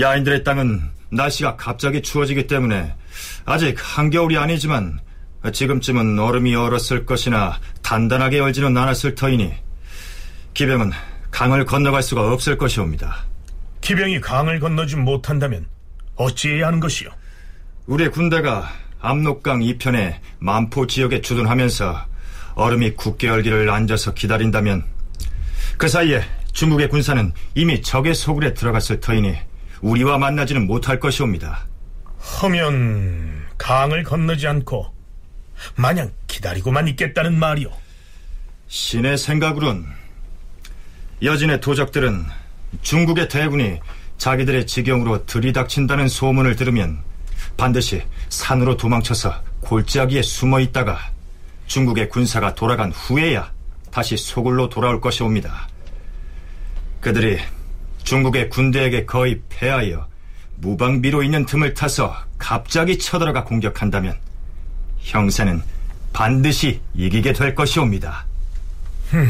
야인들의 0.00 0.42
땅은 0.42 0.80
날씨가 1.10 1.56
갑자기 1.56 2.00
추워지기 2.00 2.46
때문에 2.46 2.94
아직 3.44 3.76
한겨울이 3.78 4.38
아니지만 4.38 5.00
지금쯤은 5.52 6.18
얼음이 6.18 6.54
얼었을 6.54 7.04
것이나 7.04 7.58
단단하게 7.82 8.40
얼지는 8.40 8.76
않았을 8.76 9.14
터이니 9.14 9.52
기병은 10.54 10.92
강을 11.30 11.64
건너갈 11.64 12.02
수가 12.02 12.32
없을 12.32 12.56
것이옵니다. 12.56 13.26
기병이 13.80 14.20
강을 14.20 14.60
건너지 14.60 14.96
못한다면 14.96 15.66
어찌해야 16.16 16.68
하는 16.68 16.80
것이오? 16.80 17.10
우리 17.86 18.08
군대가 18.08 18.70
압록강 19.00 19.62
이편의 19.62 20.20
만포 20.38 20.86
지역에 20.86 21.20
주둔하면서 21.20 22.06
얼음이 22.54 22.92
굳게 22.92 23.28
얼기를 23.28 23.68
앉아서 23.68 24.14
기다린다면 24.14 24.84
그 25.76 25.88
사이에 25.88 26.22
중국의 26.52 26.88
군사는 26.88 27.32
이미 27.54 27.82
적의 27.82 28.14
소굴에 28.14 28.54
들어갔을 28.54 29.00
터이니 29.00 29.36
우리와 29.82 30.18
만나지는 30.18 30.66
못할 30.66 30.98
것이옵니다. 31.00 31.66
하면 32.24 33.46
강을 33.58 34.02
건너지 34.02 34.46
않고 34.46 34.92
마냥 35.76 36.10
기다리고만 36.26 36.88
있겠다는 36.88 37.38
말이오. 37.38 37.70
신의 38.66 39.18
생각으론 39.18 39.86
여진의 41.22 41.60
도적들은 41.60 42.24
중국의 42.82 43.28
대군이 43.28 43.78
자기들의 44.18 44.66
지경으로 44.66 45.26
들이닥친다는 45.26 46.08
소문을 46.08 46.56
들으면 46.56 46.98
반드시 47.56 48.02
산으로 48.30 48.76
도망쳐서 48.76 49.42
골짜기에 49.60 50.22
숨어 50.22 50.60
있다가 50.60 50.98
중국의 51.66 52.08
군사가 52.08 52.54
돌아간 52.54 52.90
후에야 52.90 53.52
다시 53.90 54.16
소굴로 54.16 54.68
돌아올 54.70 55.00
것이옵니다. 55.00 55.68
그들이 57.00 57.38
중국의 58.02 58.48
군대에게 58.50 59.04
거의 59.04 59.40
패하여 59.48 60.08
무방비로 60.56 61.22
있는 61.22 61.44
틈을 61.46 61.74
타서 61.74 62.14
갑자기 62.38 62.98
쳐들어가 62.98 63.44
공격한다면 63.44 64.16
형세는 64.98 65.62
반드시 66.12 66.80
이기게 66.94 67.32
될 67.32 67.54
것이옵니다. 67.54 68.24
흠, 69.10 69.28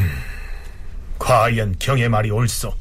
과연 1.19 1.77
경의 1.79 2.09
말이 2.09 2.31
옳소. 2.31 2.75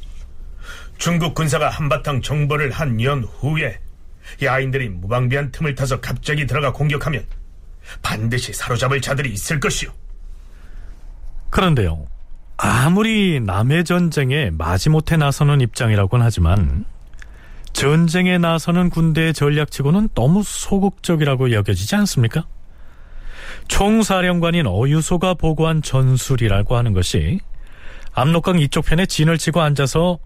중국 0.98 1.34
군사가 1.34 1.68
한바탕 1.70 2.22
정벌을 2.22 2.70
한 2.70 3.00
연 3.00 3.24
후에 3.24 3.78
야인들이 4.42 4.88
무방비한 4.88 5.50
틈을 5.52 5.74
타서 5.74 6.00
갑자기 6.00 6.46
들어가 6.46 6.72
공격하면 6.72 7.24
반드시 8.02 8.52
사로잡을 8.52 9.00
자들이 9.00 9.30
있을 9.32 9.60
것이오. 9.60 9.90
그런데요. 11.50 12.06
아무리 12.56 13.40
남의 13.40 13.84
전쟁에 13.84 14.50
마지못해 14.50 15.16
나서는 15.16 15.60
입장이라고는 15.60 16.24
하지만 16.24 16.84
전쟁에 17.74 18.38
나서는 18.38 18.88
군대의 18.88 19.34
전략치고는 19.34 20.10
너무 20.14 20.42
소극적이라고 20.42 21.52
여겨지지 21.52 21.96
않습니까? 21.96 22.46
총사령관인 23.68 24.66
어유소가 24.66 25.34
보고한 25.34 25.82
전술이라고 25.82 26.76
하는 26.76 26.92
것이 26.94 27.40
압록강 28.12 28.60
이쪽 28.60 28.86
편에 28.86 29.06
진을 29.06 29.38
치고 29.38 29.60
앉아서 29.60 30.18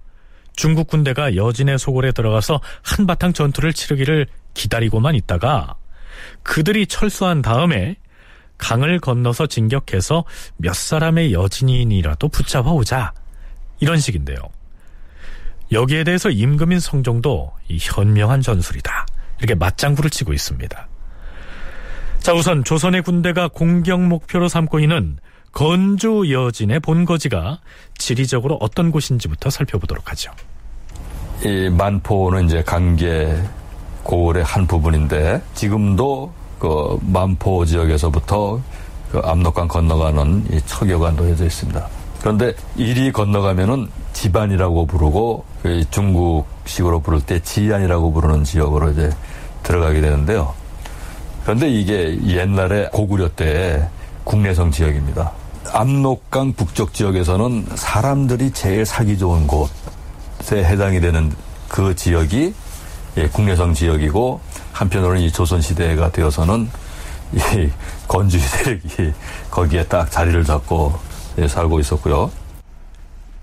중국 0.54 0.88
군대가 0.88 1.36
여진의 1.36 1.78
소굴에 1.78 2.12
들어가서 2.12 2.60
한바탕 2.82 3.32
전투를 3.32 3.72
치르기를 3.72 4.26
기다리고만 4.54 5.14
있다가 5.14 5.74
그들이 6.42 6.86
철수한 6.86 7.42
다음에 7.42 7.96
강을 8.58 8.98
건너서 8.98 9.46
진격해서 9.46 10.24
몇 10.56 10.74
사람의 10.74 11.32
여진인이라도 11.32 12.28
붙잡아 12.28 12.72
오자. 12.72 13.14
이런 13.80 13.98
식인데요. 13.98 14.38
여기에 15.72 16.04
대해서 16.04 16.30
임금인 16.30 16.80
성종도 16.80 17.52
이 17.68 17.78
현명한 17.80 18.40
전술이다. 18.40 19.06
이렇게 19.38 19.54
맞장구를 19.54 20.10
치고 20.10 20.32
있습니다. 20.32 20.88
자, 22.20 22.34
우선 22.34 22.64
조선의 22.64 23.02
군대가 23.02 23.48
공격 23.48 24.00
목표로 24.00 24.48
삼고 24.48 24.80
있는 24.80 25.18
건주 25.52 26.30
여진의 26.30 26.80
본거지가 26.80 27.60
지리적으로 27.96 28.56
어떤 28.60 28.90
곳인지부터 28.90 29.50
살펴보도록 29.50 30.10
하죠. 30.10 30.30
이 31.44 31.68
만포는 31.70 32.46
이제 32.46 32.62
강계 32.62 33.40
고을의 34.02 34.44
한 34.44 34.66
부분인데 34.66 35.42
지금도 35.54 36.32
그 36.58 36.98
만포 37.02 37.64
지역에서부터 37.64 38.60
그 39.12 39.18
압록강 39.18 39.68
건너가는 39.68 40.46
이 40.52 40.60
척여가 40.66 41.12
놓여져 41.12 41.46
있습니다. 41.46 41.97
그런데 42.20 42.52
이리 42.76 43.12
건너가면은 43.12 43.88
지반이라고 44.12 44.86
부르고 44.86 45.44
그 45.62 45.84
중국식으로 45.90 47.00
부를 47.00 47.20
때 47.20 47.40
지안이라고 47.40 48.12
부르는 48.12 48.44
지역으로 48.44 48.90
이제 48.90 49.10
들어가게 49.62 50.00
되는데요. 50.00 50.54
그런데 51.44 51.68
이게 51.68 52.18
옛날에 52.26 52.88
고구려 52.92 53.28
때 53.30 53.88
국내성 54.24 54.70
지역입니다. 54.70 55.32
압록강 55.72 56.54
북쪽 56.54 56.94
지역에서는 56.94 57.66
사람들이 57.74 58.50
제일 58.52 58.84
살기 58.84 59.18
좋은 59.18 59.46
곳에 59.46 60.64
해당이 60.64 61.00
되는 61.00 61.32
그 61.68 61.94
지역이 61.94 62.54
예, 63.18 63.28
국내성 63.28 63.74
지역이고 63.74 64.40
한편으로는 64.72 65.20
이 65.20 65.32
조선 65.32 65.60
시대가 65.60 66.10
되어서는 66.10 66.68
이 67.32 67.70
건주 68.06 68.38
세력이 68.38 69.12
거기에 69.50 69.84
딱 69.86 70.10
자리를 70.10 70.44
잡고 70.44 70.94
예, 70.94 71.07
살고 71.46 71.78
있었고요. 71.80 72.32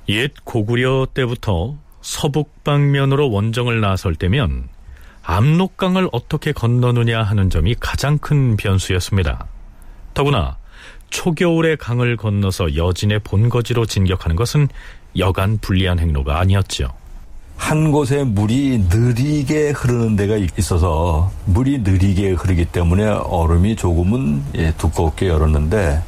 옛 0.09 0.31
고구려 0.43 1.07
때부터 1.13 1.75
서북 2.01 2.63
방면으로 2.63 3.31
원정을 3.31 3.81
나설 3.81 4.15
때면 4.15 4.67
압록강을 5.23 6.09
어떻게 6.11 6.51
건너느냐 6.51 7.23
하는 7.23 7.49
점이 7.49 7.75
가장 7.79 8.17
큰 8.17 8.57
변수였습니다. 8.57 9.47
더구나 10.13 10.57
초겨울에 11.09 11.75
강을 11.75 12.17
건너서 12.17 12.75
여진의 12.75 13.19
본거지로 13.19 13.85
진격하는 13.85 14.35
것은 14.35 14.67
여간 15.17 15.57
불리한 15.59 15.99
행로가 15.99 16.39
아니었죠. 16.39 16.89
한 17.57 17.91
곳에 17.91 18.23
물이 18.23 18.85
느리게 18.89 19.71
흐르는 19.71 20.15
데가 20.15 20.35
있어서 20.57 21.31
물이 21.45 21.79
느리게 21.79 22.31
흐르기 22.31 22.65
때문에 22.65 23.05
얼음이 23.05 23.77
조금은 23.77 24.43
예, 24.55 24.73
두껍게 24.77 25.27
열었는데 25.29 26.01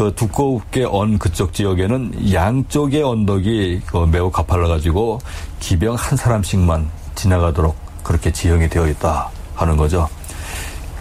그 0.00 0.14
두껍게 0.14 0.84
언 0.84 1.18
그쪽 1.18 1.52
지역에는 1.52 2.32
양쪽의 2.32 3.02
언덕이 3.02 3.82
그 3.84 3.98
매우 4.10 4.30
가팔라 4.30 4.66
가지고 4.66 5.18
기병 5.58 5.94
한 5.94 6.16
사람씩만 6.16 6.88
지나가도록 7.16 7.76
그렇게 8.02 8.32
지형이 8.32 8.70
되어 8.70 8.88
있다 8.88 9.28
하는 9.54 9.76
거죠. 9.76 10.08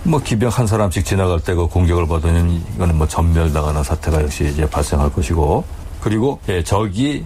뭐 0.04 0.20
기병 0.20 0.50
한 0.50 0.68
사람씩 0.68 1.06
지나갈 1.06 1.40
때 1.40 1.56
그 1.56 1.68
공격을 1.68 2.10
받으면 2.10 2.62
이거는 2.76 2.98
뭐 2.98 3.08
전멸당하는 3.08 3.84
사태가 3.84 4.22
역시 4.22 4.50
이제 4.52 4.70
발생할 4.70 5.14
것이고 5.14 5.64
그리고 6.02 6.42
예, 6.50 6.62
적이 6.62 7.24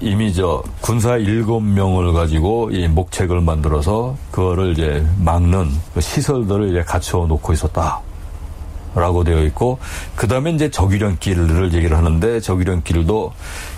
이미 0.00 0.34
저 0.34 0.64
군사 0.80 1.16
일곱 1.16 1.60
명을 1.60 2.12
가지고 2.12 2.72
이 2.72 2.88
목책을 2.88 3.40
만들어서 3.40 4.16
그거를 4.32 4.72
이제 4.72 5.06
막는 5.20 5.70
그 5.94 6.00
시설들을 6.00 6.70
이제 6.70 6.82
갖춰 6.82 7.18
놓고 7.18 7.52
있었다. 7.52 8.00
라고 8.94 9.24
되어 9.24 9.42
있고, 9.44 9.78
그 10.14 10.28
다음에 10.28 10.50
이제 10.52 10.70
적유령 10.70 11.16
길을 11.20 11.72
얘기를 11.74 11.96
하는데, 11.96 12.40
적유령 12.40 12.82
길도 12.84 13.32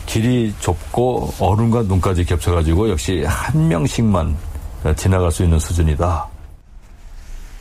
길이 0.07 0.55
좁고 0.61 1.35
얼음과 1.41 1.83
눈까지 1.85 2.25
겹쳐 2.25 2.53
가지고 2.53 2.91
역시 2.91 3.25
한 3.27 3.69
명씩만 3.69 4.37
지나갈 4.97 5.33
수 5.33 5.43
있는 5.43 5.59
수준이다. 5.59 6.29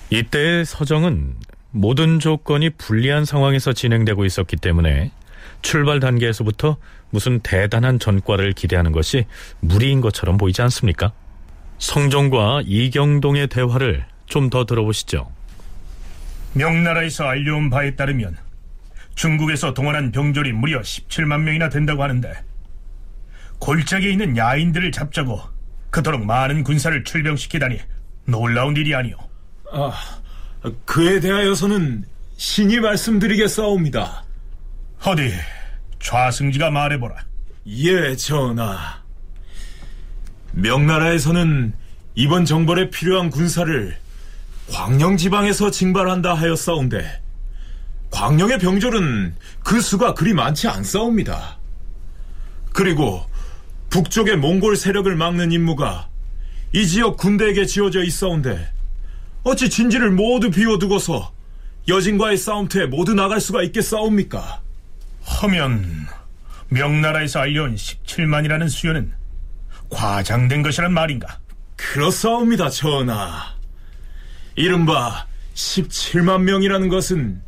이때의 0.09 0.65
서정은 0.65 1.35
모든 1.71 2.19
조건이 2.19 2.69
불리한 2.69 3.25
상황에서 3.25 3.73
진행되고 3.73 4.25
있었기 4.25 4.57
때문에 4.57 5.11
출발 5.61 5.99
단계에서부터 5.99 6.77
무슨 7.09 7.39
대단한 7.39 7.99
전과를 7.99 8.53
기대하는 8.53 8.91
것이 8.91 9.25
무리인 9.59 9.99
것처럼 10.01 10.37
보이지 10.37 10.61
않습니까? 10.61 11.11
성종과 11.79 12.61
이경동의 12.65 13.47
대화를 13.47 14.05
좀 14.27 14.49
더 14.49 14.65
들어보시죠. 14.65 15.27
명나라에서 16.55 17.25
알려온 17.25 17.69
바에 17.69 17.95
따르면 17.95 18.37
중국에서 19.15 19.73
동원한 19.73 20.11
병졸이 20.11 20.53
무려 20.53 20.81
17만 20.81 21.41
명이나 21.41 21.69
된다고 21.69 22.03
하는데 22.03 22.33
골짜기에 23.59 24.11
있는 24.11 24.35
야인들을 24.37 24.91
잡자고 24.91 25.41
그토록 25.89 26.25
많은 26.25 26.63
군사를 26.63 27.03
출병시키다니 27.03 27.79
놀라운 28.25 28.75
일이 28.75 28.93
아니오. 28.93 29.17
아, 29.71 29.93
그에 30.85 31.19
대하여서는 31.19 32.05
신이 32.37 32.79
말씀드리겠사옵니다. 32.79 34.23
어디 35.05 35.31
좌승지가 35.99 36.71
말해보라. 36.71 37.15
예, 37.67 38.15
전하. 38.15 39.01
명나라에서는 40.51 41.73
이번 42.15 42.45
정벌에 42.45 42.89
필요한 42.89 43.29
군사를 43.29 43.97
광령 44.71 45.17
지방에서 45.17 45.71
징발한다 45.71 46.33
하였사온데 46.33 47.21
광령의 48.11 48.59
병졸은 48.59 49.35
그 49.63 49.81
수가 49.81 50.13
그리 50.13 50.33
많지 50.33 50.67
않사옵니다. 50.67 51.57
그리고 52.73 53.25
북쪽의 53.89 54.37
몽골 54.37 54.75
세력을 54.75 55.13
막는 55.15 55.51
임무가 55.51 56.09
이 56.73 56.85
지역 56.87 57.17
군대에게 57.17 57.65
지어져 57.65 58.03
있사온데 58.03 58.69
어찌 59.43 59.69
진지를 59.69 60.11
모두 60.11 60.49
비워두고서 60.49 61.31
여진과의 61.87 62.37
싸움터에 62.37 62.87
모두 62.87 63.13
나갈 63.13 63.39
수가 63.39 63.61
있겠사옵니까? 63.63 64.61
하면 65.23 66.07
명나라에서 66.69 67.39
알려온 67.39 67.75
17만이라는 67.75 68.69
수요는 68.69 69.13
과장된 69.89 70.63
것이란 70.63 70.93
말인가? 70.93 71.39
그렇사옵니다, 71.75 72.69
전하. 72.69 73.54
이른바 74.55 75.27
17만 75.53 76.41
명이라는 76.43 76.89
것은 76.89 77.41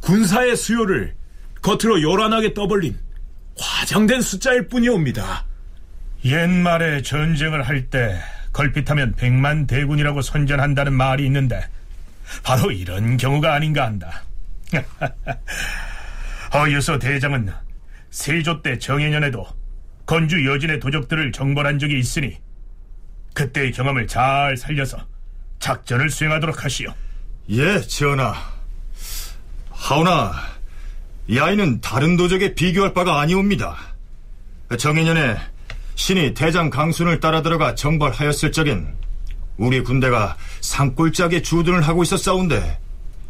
군사의 0.00 0.56
수요를 0.56 1.14
겉으로 1.60 2.02
요란하게 2.02 2.54
떠벌린 2.54 2.98
과장된 3.56 4.20
숫자일 4.22 4.68
뿐이옵니다. 4.68 5.46
옛말에 6.24 7.02
전쟁을 7.02 7.62
할 7.62 7.88
때 7.90 8.20
걸핏하면 8.52 9.14
백만 9.14 9.66
대군이라고 9.66 10.20
선전한다는 10.22 10.92
말이 10.92 11.24
있는데 11.26 11.62
바로 12.42 12.70
이런 12.70 13.16
경우가 13.16 13.54
아닌가 13.54 13.86
한다. 13.86 14.22
어유소 16.54 16.98
대장은 16.98 17.50
세조 18.10 18.62
때 18.62 18.78
정해년에도 18.78 19.46
건주 20.04 20.46
여진의 20.46 20.80
도적들을 20.80 21.32
정벌한 21.32 21.78
적이 21.78 21.98
있으니 21.98 22.36
그때의 23.34 23.72
경험을 23.72 24.06
잘 24.06 24.56
살려서 24.56 24.98
작전을 25.62 26.10
수행하도록 26.10 26.64
하시오. 26.64 26.92
예, 27.50 27.80
전하. 27.82 28.34
하오나 29.70 30.34
이 31.28 31.38
아이는 31.38 31.80
다른 31.80 32.16
도적에 32.16 32.54
비교할 32.54 32.92
바가 32.92 33.20
아니옵니다. 33.20 33.76
정해년에 34.76 35.36
신이 35.94 36.34
대장 36.34 36.68
강순을 36.68 37.20
따라 37.20 37.42
들어가 37.42 37.74
정벌하였을 37.76 38.50
적엔 38.50 38.94
우리 39.56 39.82
군대가 39.82 40.36
산골짜기에 40.60 41.42
주둔을 41.42 41.82
하고 41.82 42.02
있었사온데 42.02 42.80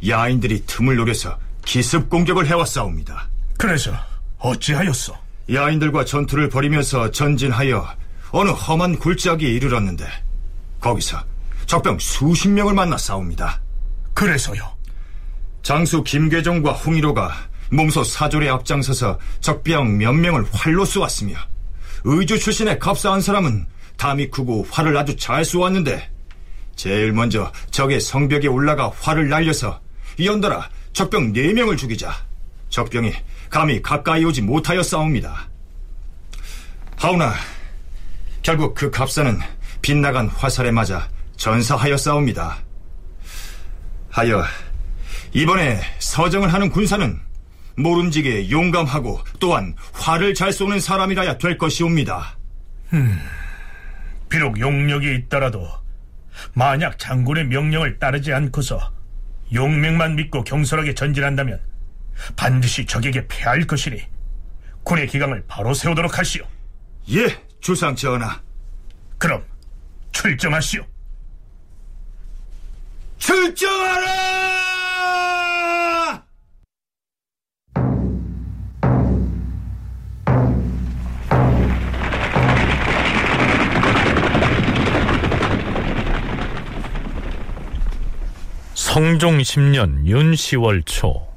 야인들이 0.07 0.65
틈을 0.67 0.97
노려서 0.97 1.39
기습 1.67 2.09
공격을 2.09 2.47
해왔사옵니다. 2.47 3.29
그래서 3.59 3.93
어찌하였소? 4.39 5.15
야인들과 5.53 6.07
전투를 6.07 6.49
벌이면서 6.49 7.11
전진하여 7.11 7.87
어느 8.31 8.51
험한 8.51 8.99
골짜기에 8.99 9.51
이르렀는데 9.51 10.07
거기서 10.81 11.32
적병 11.67 11.99
수십 11.99 12.49
명을 12.49 12.75
만나 12.75 12.97
싸웁니다. 12.97 13.61
그래서요? 14.15 14.77
장수 15.63 16.03
김계정과 16.03 16.73
홍일호가 16.73 17.33
몸소 17.71 18.05
사졸에 18.05 18.49
앞장서서 18.49 19.19
적병 19.41 19.99
몇 19.99 20.13
명을 20.13 20.45
활로 20.53 20.85
쏘았으며 20.85 21.37
의주 22.05 22.39
출신의 22.39 22.79
갑사한 22.79 23.21
사람은 23.21 23.67
담이 23.97 24.31
크고 24.31 24.67
활을 24.71 24.97
아주 24.97 25.17
잘 25.17 25.45
쏘았는데 25.45 26.11
제일 26.77 27.13
먼저 27.13 27.53
적의 27.71 28.01
성벽에 28.01 28.49
올라가 28.49 28.91
활을 29.01 29.29
날려서 29.29 29.81
연달아 30.23 30.69
적병 30.93 31.33
4명을 31.33 31.79
죽이자 31.79 32.13
적병이 32.69 33.13
감히 33.49 33.81
가까이 33.81 34.25
오지 34.25 34.43
못하여 34.43 34.83
싸웁니다. 34.83 35.49
하오나 36.97 37.35
결국 38.43 38.75
그 38.75 38.91
갑사는 38.91 39.39
빗나간 39.81 40.29
화살에 40.29 40.71
맞아 40.71 41.09
전사하여 41.43 41.97
싸웁니다. 41.97 42.63
하여 44.11 44.45
이번에 45.33 45.81
서정을 45.99 46.53
하는 46.53 46.71
군사는 46.71 47.19
모름지게 47.77 48.49
용감하고 48.49 49.21
또한 49.41 49.75
활을 49.93 50.35
잘 50.35 50.53
쏘는 50.53 50.79
사람이라야 50.79 51.39
될 51.39 51.59
것이옵니다. 51.59 52.39
음, 52.93 53.21
비록 54.29 54.61
용력이 54.61 55.17
있더라도 55.17 55.69
만약 56.55 56.97
장군의 57.01 57.47
명령을 57.47 57.99
따르지 57.99 58.33
않고서 58.33 58.93
용맹만 59.53 60.15
믿고 60.15 60.45
경솔하게 60.45 60.95
전진한다면 60.95 61.61
반드시 62.37 62.87
적에게 62.87 63.27
패할 63.27 63.67
것이니 63.67 64.01
군의 64.85 65.09
기강을 65.09 65.47
바로 65.49 65.75
세우도록 65.75 66.21
하시오. 66.21 66.45
예, 67.11 67.37
주상 67.61 67.97
전하. 67.97 68.41
그럼 69.19 69.43
출정하시오. 70.13 70.92
출정하라! 73.23 74.11
성종 88.75 89.39
10년 89.39 90.07
윤 90.07 90.33
10월 90.33 90.85
초 90.85 91.29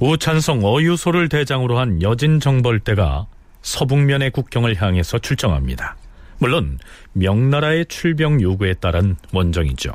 우찬성 0.00 0.64
어유소를 0.64 1.28
대장으로 1.28 1.78
한 1.78 2.00
여진 2.00 2.40
정벌대가 2.40 3.26
서북면의 3.60 4.30
국경을 4.30 4.80
향해서 4.80 5.18
출정합니다. 5.18 5.98
물론 6.38 6.78
명나라의 7.12 7.84
출병 7.86 8.40
요구에 8.40 8.72
따른 8.72 9.16
원정이죠. 9.34 9.92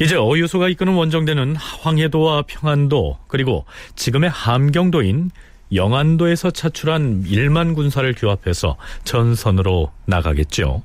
이제 0.00 0.16
어유소가 0.16 0.68
이끄는 0.70 0.94
원정대는 0.94 1.56
황해도와 1.56 2.44
평안도 2.46 3.18
그리고 3.28 3.66
지금의 3.96 4.30
함경도인 4.30 5.30
영안도에서 5.74 6.50
차출한 6.50 7.24
1만 7.24 7.74
군사를 7.74 8.12
규합해서 8.14 8.76
전선으로 9.04 9.92
나가겠죠. 10.06 10.82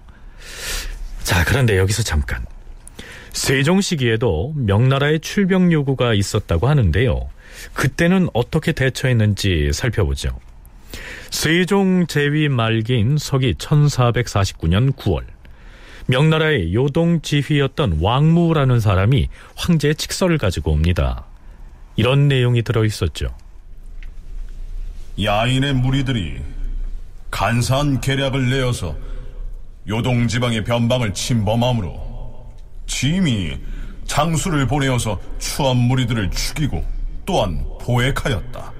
자, 1.23 1.45
그런데 1.45 1.77
여기서 1.77 2.03
잠깐. 2.03 2.45
세종 3.31 3.79
시기에도 3.81 4.53
명나라의 4.57 5.21
출병 5.21 5.71
요구가 5.71 6.13
있었다고 6.13 6.67
하는데요. 6.67 7.29
그때는 7.73 8.27
어떻게 8.33 8.73
대처했는지 8.73 9.71
살펴보죠. 9.73 10.37
세종 11.31 12.05
제위 12.07 12.49
말기인 12.49 13.17
서기 13.17 13.53
1449년 13.53 14.93
9월 14.93 15.34
명나라의 16.07 16.73
요동 16.73 17.21
지휘였던 17.21 17.99
왕무라는 18.01 18.79
사람이 18.79 19.29
황제의 19.55 19.95
칙서를 19.95 20.37
가지고 20.37 20.71
옵니다. 20.71 21.25
이런 21.95 22.27
내용이 22.27 22.61
들어 22.61 22.85
있었죠. 22.85 23.33
야인의 25.21 25.73
무리들이 25.73 26.41
간사한 27.31 28.01
계략을 28.01 28.49
내어서 28.49 28.95
요동 29.87 30.27
지방의 30.27 30.63
변방을 30.63 31.13
침범함으로 31.13 32.53
짐이 32.87 33.57
장수를 34.05 34.67
보내어서 34.67 35.19
추한 35.39 35.77
무리들을 35.77 36.31
죽이고 36.31 36.83
또한 37.25 37.65
포획하였다. 37.81 38.73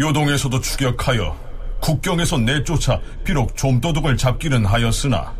요동에서도 0.00 0.60
추격하여 0.60 1.51
국경에서 1.82 2.38
내쫓아 2.38 3.00
비록 3.24 3.56
좀도둑을 3.56 4.16
잡기는 4.16 4.64
하였으나 4.64 5.34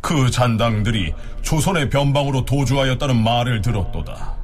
그 0.00 0.30
잔당들이 0.30 1.12
조선의 1.42 1.90
변방으로 1.90 2.46
도주하였다는 2.46 3.22
말을 3.22 3.60
들었도다. 3.60 4.34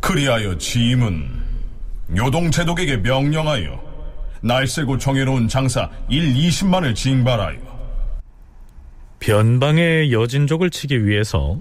그리하여 0.00 0.58
지임은 0.58 1.30
요동제독에게 2.14 2.98
명령하여 2.98 3.82
날새고 4.42 4.98
정해놓은 4.98 5.48
장사 5.48 5.88
1, 6.10 6.34
20만을 6.34 6.94
징발하여 6.94 7.58
변방의 9.18 10.12
여진족을 10.12 10.68
치기 10.68 11.06
위해서 11.06 11.58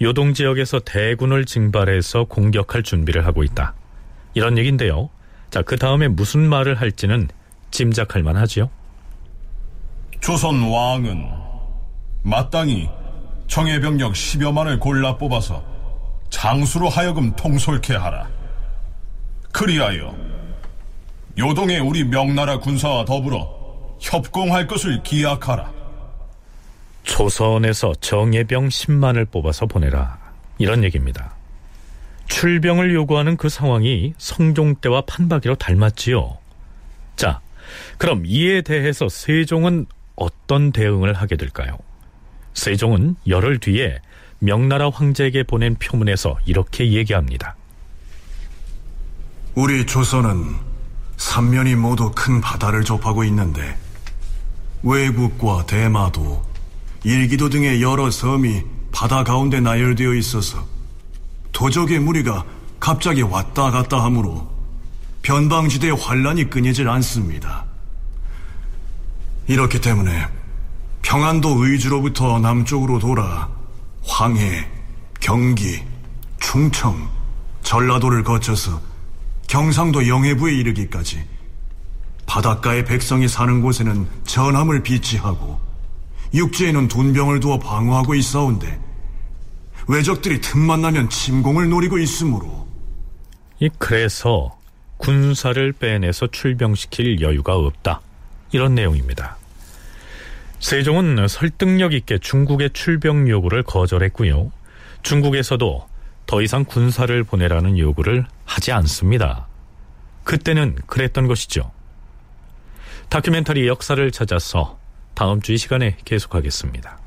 요동 0.00 0.32
지역에서 0.32 0.78
대군을 0.78 1.44
징발해서 1.44 2.24
공격할 2.24 2.84
준비를 2.84 3.26
하고 3.26 3.42
있다. 3.42 3.74
이런 4.34 4.56
얘기인데요. 4.58 5.10
자, 5.52 5.60
그 5.60 5.76
다음에 5.76 6.08
무슨 6.08 6.48
말을 6.48 6.80
할지는 6.80 7.28
짐작할 7.72 8.22
만하지요. 8.22 8.70
조선 10.18 10.62
왕은 10.62 11.28
마땅히 12.22 12.88
정예병력 13.48 14.14
10여만을 14.14 14.80
골라 14.80 15.18
뽑아서 15.18 15.62
장수로 16.30 16.88
하여금 16.88 17.36
통솔케 17.36 17.94
하라. 17.94 18.30
그리하여 19.52 20.16
요동의 21.36 21.80
우리 21.80 22.02
명나라 22.02 22.58
군사와 22.58 23.04
더불어 23.04 23.46
협공할 24.00 24.66
것을 24.66 25.02
기약하라. 25.02 25.70
조선에서 27.02 27.92
정예병 28.00 28.68
10만을 28.68 29.30
뽑아서 29.30 29.66
보내라. 29.66 30.18
이런 30.56 30.82
얘기입니다. 30.82 31.34
출병을 32.32 32.94
요구하는 32.94 33.36
그 33.36 33.50
상황이 33.50 34.14
성종 34.16 34.76
때와 34.76 35.02
판박이로 35.02 35.54
닮았지요. 35.56 36.38
자, 37.14 37.40
그럼 37.98 38.22
이에 38.24 38.62
대해서 38.62 39.08
세종은 39.08 39.84
어떤 40.16 40.72
대응을 40.72 41.12
하게 41.12 41.36
될까요? 41.36 41.76
세종은 42.54 43.16
열흘 43.28 43.58
뒤에 43.58 43.98
명나라 44.38 44.88
황제에게 44.88 45.42
보낸 45.42 45.76
표문에서 45.76 46.38
이렇게 46.46 46.92
얘기합니다. 46.92 47.54
우리 49.54 49.84
조선은 49.84 50.56
삼면이 51.18 51.74
모두 51.76 52.12
큰 52.14 52.40
바다를 52.40 52.82
접하고 52.82 53.24
있는데 53.24 53.76
외국과 54.82 55.66
대마도, 55.66 56.42
일기도 57.04 57.50
등의 57.50 57.82
여러 57.82 58.10
섬이 58.10 58.62
바다 58.90 59.22
가운데 59.22 59.60
나열되어 59.60 60.14
있어서 60.14 60.71
도적의 61.52 62.00
무리가 62.00 62.44
갑자기 62.80 63.22
왔다 63.22 63.70
갔다 63.70 64.02
하므로 64.04 64.50
변방지대의 65.22 65.96
환란이 65.96 66.50
끊이질 66.50 66.88
않습니다. 66.88 67.64
이렇기 69.46 69.80
때문에 69.80 70.26
평안도 71.02 71.64
의주로부터 71.64 72.38
남쪽으로 72.40 72.98
돌아 72.98 73.48
황해, 74.04 74.66
경기, 75.20 75.82
충청, 76.40 77.08
전라도를 77.62 78.24
거쳐서 78.24 78.80
경상도 79.46 80.08
영해부에 80.08 80.54
이르기까지 80.54 81.24
바닷가의 82.26 82.84
백성이 82.84 83.28
사는 83.28 83.60
곳에는 83.60 84.08
전함을 84.24 84.82
비치하고 84.82 85.60
육지에는 86.34 86.88
둔병을 86.88 87.40
두어 87.40 87.58
방어하고 87.58 88.14
있사온데 88.14 88.80
외적들이 89.88 90.40
틈만 90.40 90.82
나면 90.82 91.10
침공을 91.10 91.68
노리고 91.68 91.98
있으므로 91.98 92.68
이 93.60 93.68
그래서 93.78 94.58
군사를 94.96 95.72
빼내서 95.72 96.28
출병시킬 96.28 97.20
여유가 97.20 97.56
없다. 97.56 98.00
이런 98.52 98.74
내용입니다. 98.74 99.36
세종은 100.60 101.26
설득력 101.28 101.92
있게 101.92 102.18
중국의 102.18 102.70
출병 102.72 103.28
요구를 103.28 103.64
거절했고요. 103.64 104.52
중국에서도 105.02 105.88
더 106.26 106.42
이상 106.42 106.64
군사를 106.64 107.24
보내라는 107.24 107.78
요구를 107.78 108.26
하지 108.44 108.70
않습니다. 108.72 109.48
그때는 110.22 110.76
그랬던 110.86 111.26
것이죠. 111.26 111.72
다큐멘터리 113.08 113.66
역사를 113.66 114.10
찾아서 114.12 114.78
다음 115.14 115.42
주 115.42 115.52
이 115.52 115.58
시간에 115.58 115.96
계속하겠습니다. 116.04 116.98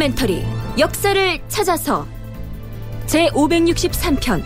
다큐멘터리 0.00 0.42
역사를 0.78 1.38
찾아서 1.48 2.06
제 3.06 3.28
563편 3.28 4.42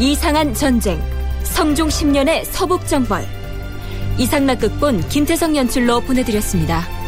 이상한 0.00 0.52
전쟁 0.52 1.00
성종 1.44 1.88
10년의 1.88 2.44
서북정벌 2.44 3.24
이상락 4.18 4.58
극본 4.58 5.08
김태성 5.08 5.56
연출로 5.56 6.00
보내드렸습니다. 6.00 6.99